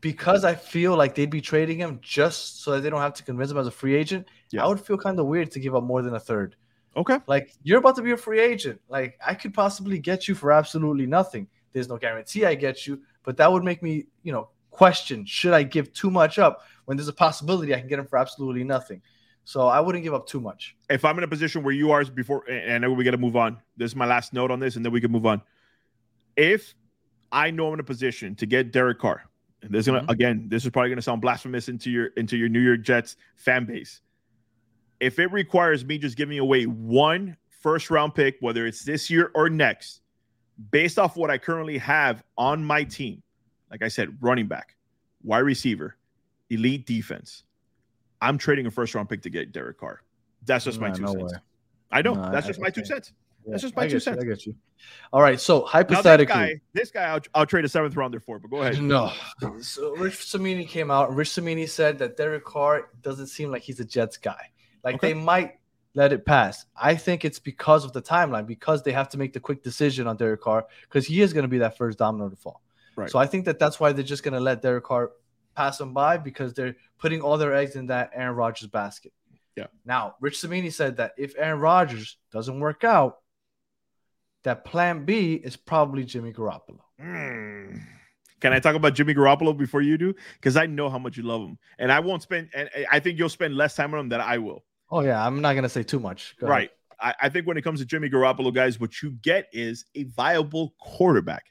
because 0.00 0.42
I 0.44 0.54
feel 0.54 0.96
like 0.96 1.14
they'd 1.14 1.28
be 1.30 1.42
trading 1.42 1.78
him 1.78 1.98
just 2.00 2.62
so 2.62 2.70
that 2.72 2.80
they 2.80 2.88
don't 2.88 3.02
have 3.02 3.12
to 3.14 3.22
convince 3.22 3.50
him 3.50 3.58
as 3.58 3.66
a 3.66 3.70
free 3.70 3.94
agent. 3.94 4.26
Yeah. 4.50 4.64
I 4.64 4.68
would 4.68 4.80
feel 4.80 4.96
kind 4.96 5.20
of 5.20 5.26
weird 5.26 5.50
to 5.50 5.60
give 5.60 5.74
up 5.74 5.84
more 5.84 6.00
than 6.00 6.14
a 6.14 6.18
third. 6.20 6.56
Okay. 6.96 7.18
Like 7.26 7.54
you're 7.62 7.78
about 7.78 7.96
to 7.96 8.02
be 8.02 8.12
a 8.12 8.16
free 8.16 8.40
agent. 8.40 8.80
Like 8.88 9.18
I 9.24 9.34
could 9.34 9.54
possibly 9.54 9.98
get 9.98 10.28
you 10.28 10.34
for 10.34 10.52
absolutely 10.52 11.06
nothing. 11.06 11.48
There's 11.72 11.88
no 11.88 11.96
guarantee 11.96 12.44
I 12.44 12.54
get 12.54 12.86
you, 12.86 13.00
but 13.22 13.36
that 13.38 13.50
would 13.50 13.64
make 13.64 13.82
me, 13.82 14.06
you 14.22 14.32
know, 14.32 14.48
question 14.70 15.24
should 15.24 15.52
I 15.52 15.62
give 15.62 15.92
too 15.92 16.10
much 16.10 16.38
up 16.38 16.62
when 16.84 16.96
there's 16.96 17.08
a 17.08 17.12
possibility 17.12 17.74
I 17.74 17.78
can 17.78 17.88
get 17.88 17.98
him 17.98 18.06
for 18.06 18.18
absolutely 18.18 18.64
nothing. 18.64 19.00
So 19.44 19.66
I 19.68 19.80
wouldn't 19.80 20.04
give 20.04 20.14
up 20.14 20.26
too 20.26 20.40
much. 20.40 20.76
If 20.88 21.04
I'm 21.04 21.18
in 21.18 21.24
a 21.24 21.28
position 21.28 21.62
where 21.62 21.74
you 21.74 21.90
are 21.90 22.04
before, 22.04 22.48
and 22.48 22.72
I 22.72 22.78
know 22.78 22.92
we 22.92 23.04
got 23.04 23.10
to 23.10 23.18
move 23.18 23.36
on. 23.36 23.58
This 23.76 23.90
is 23.90 23.96
my 23.96 24.06
last 24.06 24.32
note 24.32 24.50
on 24.50 24.60
this, 24.60 24.76
and 24.76 24.84
then 24.84 24.92
we 24.92 25.00
can 25.00 25.10
move 25.10 25.26
on. 25.26 25.42
If 26.36 26.74
I 27.32 27.50
know 27.50 27.68
I'm 27.68 27.74
in 27.74 27.80
a 27.80 27.84
position 27.84 28.34
to 28.36 28.46
get 28.46 28.72
Derek 28.72 28.98
Carr, 28.98 29.24
and 29.62 29.70
this 29.70 29.80
is 29.80 29.86
gonna 29.86 30.04
Mhm. 30.06 30.10
again, 30.10 30.48
this 30.48 30.64
is 30.64 30.70
probably 30.70 30.90
gonna 30.90 31.02
sound 31.02 31.22
blasphemous 31.22 31.68
into 31.68 31.90
your 31.90 32.06
into 32.16 32.36
your 32.36 32.48
New 32.48 32.60
York 32.60 32.82
Jets 32.82 33.16
fan 33.36 33.64
base. 33.64 34.00
If 35.02 35.18
it 35.18 35.32
requires 35.32 35.84
me 35.84 35.98
just 35.98 36.16
giving 36.16 36.38
away 36.38 36.64
one 36.64 37.36
first 37.60 37.90
round 37.90 38.14
pick, 38.14 38.36
whether 38.38 38.66
it's 38.66 38.84
this 38.84 39.10
year 39.10 39.32
or 39.34 39.50
next, 39.50 40.00
based 40.70 40.96
off 40.96 41.16
what 41.16 41.28
I 41.28 41.38
currently 41.38 41.76
have 41.78 42.22
on 42.38 42.64
my 42.64 42.84
team, 42.84 43.20
like 43.68 43.82
I 43.82 43.88
said, 43.88 44.16
running 44.20 44.46
back, 44.46 44.76
wide 45.24 45.40
receiver, 45.40 45.96
elite 46.50 46.86
defense, 46.86 47.42
I'm 48.20 48.38
trading 48.38 48.66
a 48.66 48.70
first 48.70 48.94
round 48.94 49.08
pick 49.08 49.22
to 49.22 49.30
get 49.30 49.50
Derek 49.50 49.78
Carr. 49.78 50.02
That's 50.46 50.64
just 50.64 50.80
my 50.80 50.90
two 50.92 51.02
no 51.02 51.12
cents. 51.14 51.32
way. 51.32 51.38
I 51.90 52.00
know. 52.02 52.14
No, 52.14 52.30
that's 52.30 52.46
I- 52.46 52.50
just 52.50 52.60
my 52.60 52.70
two 52.70 52.84
cents. 52.84 53.12
That's 53.44 53.62
just 53.62 53.74
my 53.74 53.88
two 53.88 53.98
cents. 53.98 54.22
I 54.22 54.24
get 54.24 54.46
you. 54.46 54.54
All 55.12 55.20
right. 55.20 55.40
So 55.40 55.54
Now, 55.54 55.62
this 55.62 55.70
hypothetically, 55.72 56.32
guy, 56.32 56.60
this 56.74 56.92
guy, 56.92 57.06
I'll, 57.06 57.20
I'll 57.34 57.46
trade 57.46 57.64
a 57.64 57.68
seventh 57.68 57.96
rounder 57.96 58.20
for. 58.20 58.38
But 58.38 58.52
go 58.52 58.62
ahead. 58.62 58.80
No. 58.80 59.10
So 59.60 59.96
Rich 59.96 60.30
Cimini 60.30 60.64
came 60.64 60.92
out. 60.92 61.12
Rich 61.12 61.30
Cimini 61.30 61.66
said 61.66 61.98
that 61.98 62.16
Derek 62.16 62.44
Carr 62.44 62.90
doesn't 63.02 63.26
seem 63.26 63.50
like 63.50 63.62
he's 63.62 63.80
a 63.80 63.84
Jets 63.84 64.16
guy. 64.16 64.51
Like 64.84 64.96
Okay. 64.96 65.08
they 65.08 65.14
might 65.14 65.58
let 65.94 66.12
it 66.12 66.24
pass. 66.24 66.64
I 66.76 66.94
think 66.94 67.24
it's 67.24 67.38
because 67.38 67.84
of 67.84 67.92
the 67.92 68.02
timeline, 68.02 68.46
because 68.46 68.82
they 68.82 68.92
have 68.92 69.08
to 69.10 69.18
make 69.18 69.32
the 69.32 69.40
quick 69.40 69.62
decision 69.62 70.06
on 70.06 70.16
Derek 70.16 70.40
Carr, 70.40 70.66
because 70.82 71.06
he 71.06 71.20
is 71.20 71.32
going 71.32 71.42
to 71.44 71.48
be 71.48 71.58
that 71.58 71.76
first 71.76 71.98
domino 71.98 72.28
to 72.28 72.36
fall. 72.36 72.62
Right. 72.96 73.10
So 73.10 73.18
I 73.18 73.26
think 73.26 73.44
that 73.44 73.58
that's 73.58 73.78
why 73.78 73.92
they're 73.92 74.04
just 74.04 74.22
going 74.22 74.34
to 74.34 74.40
let 74.40 74.62
Derek 74.62 74.84
Carr 74.84 75.10
pass 75.54 75.80
him 75.80 75.92
by 75.92 76.16
because 76.16 76.54
they're 76.54 76.76
putting 76.98 77.20
all 77.20 77.36
their 77.36 77.54
eggs 77.54 77.76
in 77.76 77.86
that 77.88 78.10
Aaron 78.14 78.34
Rodgers 78.36 78.68
basket. 78.68 79.12
Yeah. 79.56 79.66
Now, 79.84 80.14
Rich 80.20 80.40
Cimini 80.40 80.70
said 80.70 80.96
that 80.96 81.12
if 81.18 81.34
Aaron 81.36 81.60
Rodgers 81.60 82.16
doesn't 82.30 82.58
work 82.58 82.84
out, 82.84 83.18
that 84.44 84.64
plan 84.64 85.04
B 85.04 85.34
is 85.34 85.56
probably 85.56 86.04
Jimmy 86.04 86.32
Garoppolo. 86.32 86.80
Hmm. 86.98 87.76
Can 88.40 88.52
I 88.52 88.58
talk 88.58 88.74
about 88.74 88.94
Jimmy 88.94 89.14
Garoppolo 89.14 89.56
before 89.56 89.82
you 89.82 89.96
do? 89.96 90.14
Because 90.34 90.56
I 90.56 90.66
know 90.66 90.88
how 90.90 90.98
much 90.98 91.16
you 91.16 91.22
love 91.22 91.42
him, 91.42 91.58
and 91.78 91.92
I 91.92 92.00
won't 92.00 92.22
spend. 92.22 92.48
And 92.54 92.68
I 92.90 92.98
think 92.98 93.18
you'll 93.18 93.28
spend 93.28 93.56
less 93.56 93.76
time 93.76 93.94
on 93.94 94.00
him 94.00 94.08
than 94.08 94.20
I 94.20 94.38
will. 94.38 94.64
Oh 94.92 95.00
yeah, 95.00 95.26
I'm 95.26 95.40
not 95.40 95.54
gonna 95.54 95.70
say 95.70 95.82
too 95.82 95.98
much. 95.98 96.36
Go. 96.38 96.46
Right. 96.46 96.70
I, 97.00 97.14
I 97.22 97.28
think 97.30 97.46
when 97.46 97.56
it 97.56 97.62
comes 97.62 97.80
to 97.80 97.86
Jimmy 97.86 98.08
Garoppolo, 98.08 98.54
guys, 98.54 98.78
what 98.78 99.02
you 99.02 99.12
get 99.22 99.48
is 99.52 99.86
a 99.94 100.04
viable 100.04 100.74
quarterback, 100.78 101.46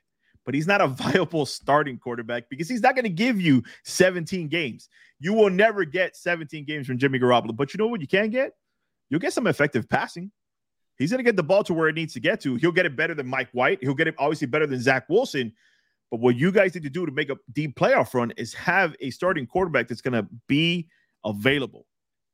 but 0.46 0.54
he's 0.54 0.68
not 0.68 0.80
a 0.80 0.88
viable 0.88 1.46
starting 1.46 1.98
quarterback 1.98 2.50
because 2.50 2.70
he's 2.70 2.82
not 2.82 2.96
going 2.96 3.04
to 3.04 3.10
give 3.10 3.42
you 3.42 3.64
17 3.84 4.48
games. 4.48 4.88
You 5.20 5.34
will 5.34 5.50
never 5.50 5.84
get 5.84 6.16
17 6.16 6.66
games 6.66 6.88
from 6.88 6.98
Jimmy 6.98 7.20
Garoppolo. 7.20 7.56
But 7.56 7.74
you 7.74 7.78
know 7.80 7.88
what 7.88 8.00
you 8.00 8.08
can 8.08 8.30
get? 8.30 8.54
You'll 9.10 9.20
get 9.20 9.34
some 9.34 9.48
effective 9.48 9.90
passing. 9.90 10.32
He's 10.98 11.10
going 11.10 11.20
to 11.20 11.24
get 11.24 11.36
the 11.36 11.44
ball 11.44 11.64
to 11.66 11.74
where 11.74 11.90
it 11.90 11.96
needs 11.96 12.14
to 12.14 12.20
get 12.20 12.42
to. 12.42 12.56
He'll 12.56 12.72
get 12.72 12.86
it 12.86 12.96
better 12.96 13.16
than 13.16 13.28
Mike 13.28 13.50
White. 13.52 13.80
He'll 13.82 13.96
get 13.96 14.08
it 14.08 14.16
obviously 14.18 14.48
better 14.48 14.68
than 14.68 14.80
Zach 14.80 15.10
Wilson. 15.10 15.52
But 16.12 16.20
what 16.20 16.36
you 16.36 16.52
guys 16.52 16.76
need 16.76 16.84
to 16.84 16.90
do 16.90 17.06
to 17.06 17.12
make 17.12 17.30
a 17.30 17.38
deep 17.52 17.76
playoff 17.76 18.14
run 18.14 18.32
is 18.38 18.54
have 18.54 18.96
a 19.00 19.10
starting 19.10 19.48
quarterback 19.48 19.88
that's 19.88 20.02
going 20.02 20.14
to 20.14 20.28
be 20.48 20.88
available. 21.26 21.86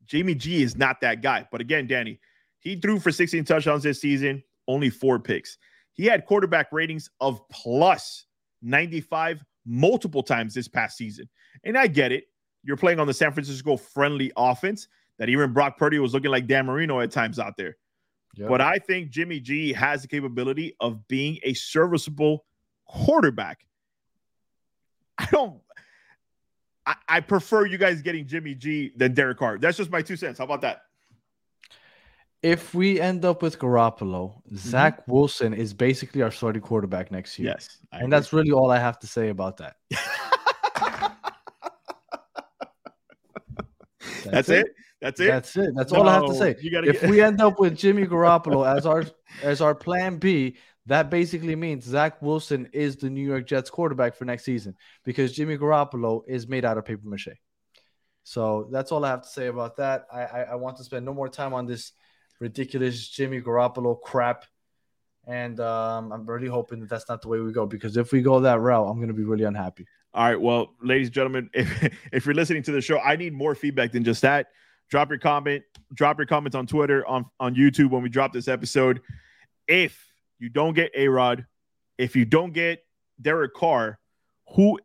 Jamie 0.08 0.36
G 0.36 0.64
is 0.64 0.76
not 0.76 1.02
that 1.02 1.22
guy. 1.22 1.48
But 1.52 1.62
again, 1.62 1.88
Danny, 1.88 2.20
he 2.60 2.76
threw 2.76 3.00
for 3.00 3.12
16 3.12 3.44
touchdowns 3.46 3.84
this 3.84 4.02
season, 4.02 4.44
only 4.68 4.90
four 4.90 5.20
picks. 5.20 5.58
He 5.94 6.06
had 6.06 6.26
quarterback 6.26 6.68
ratings 6.72 7.10
of 7.20 7.42
plus 7.50 8.26
95 8.62 9.44
multiple 9.66 10.24
times 10.24 10.54
this 10.54 10.68
past 10.68 10.98
season. 10.98 11.30
And 11.64 11.78
I 11.78 11.88
get 11.88 12.12
it. 12.12 12.26
You're 12.64 12.78
playing 12.78 13.00
on 13.00 13.08
the 13.08 13.14
San 13.14 13.32
Francisco 13.32 13.78
friendly 13.78 14.32
offense. 14.36 14.88
that 15.20 15.30
even 15.30 15.52
Brock 15.52 15.78
Purdy 15.78 16.00
was 16.00 16.14
looking 16.14 16.32
like 16.32 16.48
Dan 16.48 16.66
Marino 16.66 17.00
at 17.00 17.12
times 17.12 17.40
out 17.40 17.58
there. 17.58 17.78
Yep. 18.36 18.50
But 18.50 18.62
I 18.62 18.78
think 18.78 19.10
Jimmy 19.10 19.40
G 19.40 19.74
has 19.74 20.04
the 20.04 20.08
capability 20.08 20.76
of 20.80 21.08
being 21.08 21.40
a 21.44 21.54
serviceable 21.54 22.46
quarterback. 22.86 23.66
I 25.18 25.28
don't. 25.32 25.60
I, 26.88 26.96
I 27.08 27.20
prefer 27.20 27.68
you 27.68 27.78
guys 27.78 28.02
getting 28.02 28.26
Jimmy 28.26 28.56
G 28.56 28.94
than 28.96 29.14
Derek 29.14 29.38
Carr. 29.38 29.60
That's 29.60 29.78
just 29.78 29.92
my 29.92 30.02
two 30.02 30.16
cents. 30.16 30.40
How 30.40 30.46
about 30.46 30.62
that? 30.62 30.82
if 32.44 32.74
we 32.74 33.00
end 33.02 33.26
up 33.26 33.42
with 33.42 33.60
Garoppolo, 33.60 34.30
mm-hmm. 34.30 34.56
Zach 34.56 35.08
Wilson 35.08 35.54
is 35.54 35.74
basically 35.74 36.22
our 36.22 36.32
starting 36.32 36.62
quarterback 36.62 37.12
next 37.12 37.38
year. 37.40 37.50
Yes, 37.50 37.78
I 37.92 37.98
and 37.98 38.06
agree. 38.06 38.12
that's 38.12 38.32
really 38.34 38.52
all 38.52 38.72
I 38.72 38.80
have 38.80 39.00
to 39.00 39.08
say 39.08 39.30
about 39.30 39.58
that. 39.58 39.76
that's 44.26 44.50
it. 44.50 44.68
That's 45.02 45.20
it. 45.20 45.28
That's 45.28 45.58
it. 45.58 45.74
That's 45.76 45.92
all 45.92 46.08
I 46.08 46.14
have 46.14 46.28
to 46.28 46.36
say. 46.36 46.56
If 46.60 47.02
get, 47.02 47.10
we 47.10 47.22
end 47.22 47.42
up 47.42 47.60
with 47.60 47.76
Jimmy 47.76 48.06
Garoppolo 48.06 48.66
as 48.68 48.86
our 48.86 49.04
as 49.44 49.62
our 49.62 49.76
plan 49.76 50.18
B, 50.18 50.58
that 50.88 51.10
basically 51.10 51.56
means 51.56 51.86
Zach 51.86 52.22
Wilson 52.22 52.70
is 52.74 52.96
the 52.96 53.10
New 53.10 53.26
York 53.26 53.46
Jets 53.46 53.70
quarterback 53.70 54.16
for 54.16 54.26
next 54.26 54.44
season 54.44 54.76
because 55.04 55.34
Jimmy 55.34 55.58
Garoppolo 55.58 56.24
is 56.28 56.48
made 56.48 56.66
out 56.66 56.78
of 56.78 56.86
paper 56.86 57.08
mache. 57.08 57.38
So 58.24 58.68
that's 58.72 58.92
all 58.92 59.06
I 59.06 59.10
have 59.10 59.22
to 59.22 59.30
say 59.30 59.48
about 59.48 59.78
that. 59.78 60.08
I 60.12 60.22
I, 60.24 60.42
I 60.42 60.56
want 60.56 60.78
to 60.78 60.84
spend 60.84 61.06
no 61.06 61.14
more 61.14 61.30
time 61.30 61.54
on 61.54 61.66
this 61.66 61.92
ridiculous 62.40 63.08
Jimmy 63.08 63.42
Garoppolo 63.42 64.00
crap. 64.02 64.46
And 65.26 65.60
um, 65.60 66.12
I'm 66.14 66.26
really 66.26 66.48
hoping 66.48 66.80
that 66.80 66.90
that's 66.90 67.10
not 67.10 67.22
the 67.22 67.28
way 67.28 67.40
we 67.40 67.52
go 67.52 67.66
because 67.66 67.98
if 67.98 68.14
we 68.14 68.22
go 68.22 68.40
that 68.42 68.62
route, 68.62 68.88
I'm 68.88 68.96
going 68.96 69.10
to 69.10 69.14
be 69.14 69.26
really 69.26 69.44
unhappy. 69.44 69.86
All 70.14 70.24
right. 70.24 70.40
Well, 70.40 70.74
ladies 70.82 71.08
and 71.08 71.14
gentlemen, 71.14 71.50
if, 71.54 71.94
if 72.14 72.26
you're 72.26 72.36
listening 72.36 72.64
to 72.64 72.72
the 72.72 72.82
show, 72.82 73.00
I 73.00 73.18
need 73.18 73.34
more 73.34 73.56
feedback 73.56 73.92
than 73.92 74.04
just 74.04 74.22
that. 74.22 74.48
Drop 74.90 75.10
your 75.10 75.20
comment, 75.20 75.64
drop 75.94 76.18
your 76.18 76.28
comments 76.28 76.56
on 76.56 76.66
Twitter, 76.66 77.06
on, 77.06 77.26
on 77.42 77.56
YouTube 77.56 77.90
when 77.90 78.04
we 78.04 78.10
drop 78.10 78.32
this 78.32 78.48
episode. 78.48 79.02
If 79.68 80.07
you 80.40 80.50
don't 80.50 80.74
get 80.74 80.92
A 80.96 81.08
Rod, 81.08 81.46
if 81.98 82.16
you 82.16 82.26
don't 82.26 82.54
get 82.54 82.84
Derek 83.22 83.54
Carr, 83.54 84.00
who 84.56 84.80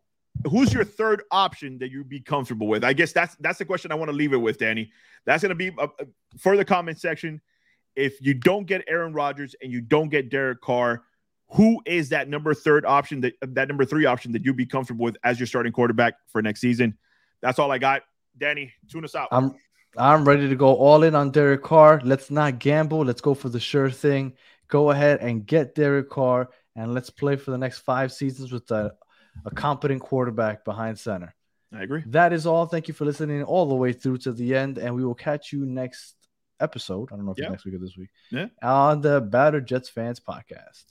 who's 0.50 0.72
your 0.72 0.84
third 0.84 1.22
option 1.30 1.78
that 1.78 1.90
you'd 1.90 2.08
be 2.08 2.20
comfortable 2.20 2.66
with? 2.66 2.84
I 2.84 2.92
guess 2.92 3.12
that's 3.12 3.36
that's 3.36 3.58
the 3.58 3.64
question 3.64 3.92
I 3.92 3.94
want 3.94 4.10
to 4.10 4.16
leave 4.16 4.32
it 4.32 4.38
with, 4.38 4.58
Danny. 4.58 4.90
That's 5.24 5.42
gonna 5.42 5.54
be 5.54 5.70
uh, 5.70 5.84
uh, 5.84 5.88
a, 6.00 6.02
a 6.04 6.38
further 6.38 6.64
comment 6.64 6.98
section. 6.98 7.40
If 7.94 8.20
you 8.22 8.34
don't 8.34 8.66
get 8.66 8.84
Aaron 8.88 9.12
Rodgers 9.12 9.54
and 9.60 9.70
you 9.70 9.80
don't 9.82 10.08
get 10.08 10.30
Derek 10.30 10.62
Carr, 10.62 11.02
who 11.48 11.82
is 11.84 12.08
that 12.08 12.28
number 12.28 12.54
third 12.54 12.86
option 12.86 13.20
that 13.20 13.34
that 13.42 13.68
number 13.68 13.84
three 13.84 14.06
option 14.06 14.32
that 14.32 14.44
you'd 14.44 14.56
be 14.56 14.66
comfortable 14.66 15.04
with 15.04 15.16
as 15.22 15.38
your 15.38 15.46
starting 15.46 15.72
quarterback 15.72 16.14
for 16.28 16.40
next 16.40 16.60
season? 16.60 16.96
That's 17.42 17.58
all 17.58 17.70
I 17.70 17.78
got. 17.78 18.02
Danny, 18.38 18.72
tune 18.90 19.04
us 19.04 19.14
out. 19.14 19.28
I'm 19.30 19.54
I'm 19.98 20.26
ready 20.26 20.48
to 20.48 20.56
go 20.56 20.74
all 20.74 21.02
in 21.02 21.14
on 21.14 21.30
Derek 21.30 21.62
Carr. 21.62 22.00
Let's 22.02 22.30
not 22.30 22.58
gamble. 22.58 23.04
Let's 23.04 23.20
go 23.20 23.34
for 23.34 23.50
the 23.50 23.60
sure 23.60 23.90
thing. 23.90 24.32
Go 24.72 24.90
ahead 24.90 25.20
and 25.20 25.44
get 25.46 25.74
Derek 25.74 26.08
Carr, 26.08 26.48
and 26.74 26.94
let's 26.94 27.10
play 27.10 27.36
for 27.36 27.50
the 27.50 27.58
next 27.58 27.80
five 27.80 28.10
seasons 28.10 28.50
with 28.50 28.70
a, 28.70 28.94
a 29.44 29.50
competent 29.50 30.00
quarterback 30.00 30.64
behind 30.64 30.98
center. 30.98 31.34
I 31.74 31.82
agree. 31.82 32.02
That 32.06 32.32
is 32.32 32.46
all. 32.46 32.64
Thank 32.64 32.88
you 32.88 32.94
for 32.94 33.04
listening 33.04 33.42
all 33.42 33.66
the 33.66 33.74
way 33.74 33.92
through 33.92 34.16
to 34.24 34.32
the 34.32 34.54
end, 34.56 34.78
and 34.78 34.94
we 34.94 35.04
will 35.04 35.14
catch 35.14 35.52
you 35.52 35.66
next 35.66 36.14
episode. 36.58 37.10
I 37.12 37.16
don't 37.16 37.26
know 37.26 37.32
if 37.32 37.38
Yeah. 37.38 37.50
next 37.50 37.66
week 37.66 37.74
or 37.74 37.80
this 37.80 37.98
week. 37.98 38.08
Yeah. 38.30 38.46
On 38.62 39.02
the 39.02 39.20
Battered 39.20 39.66
Jets 39.66 39.90
Fans 39.90 40.20
podcast. 40.20 40.84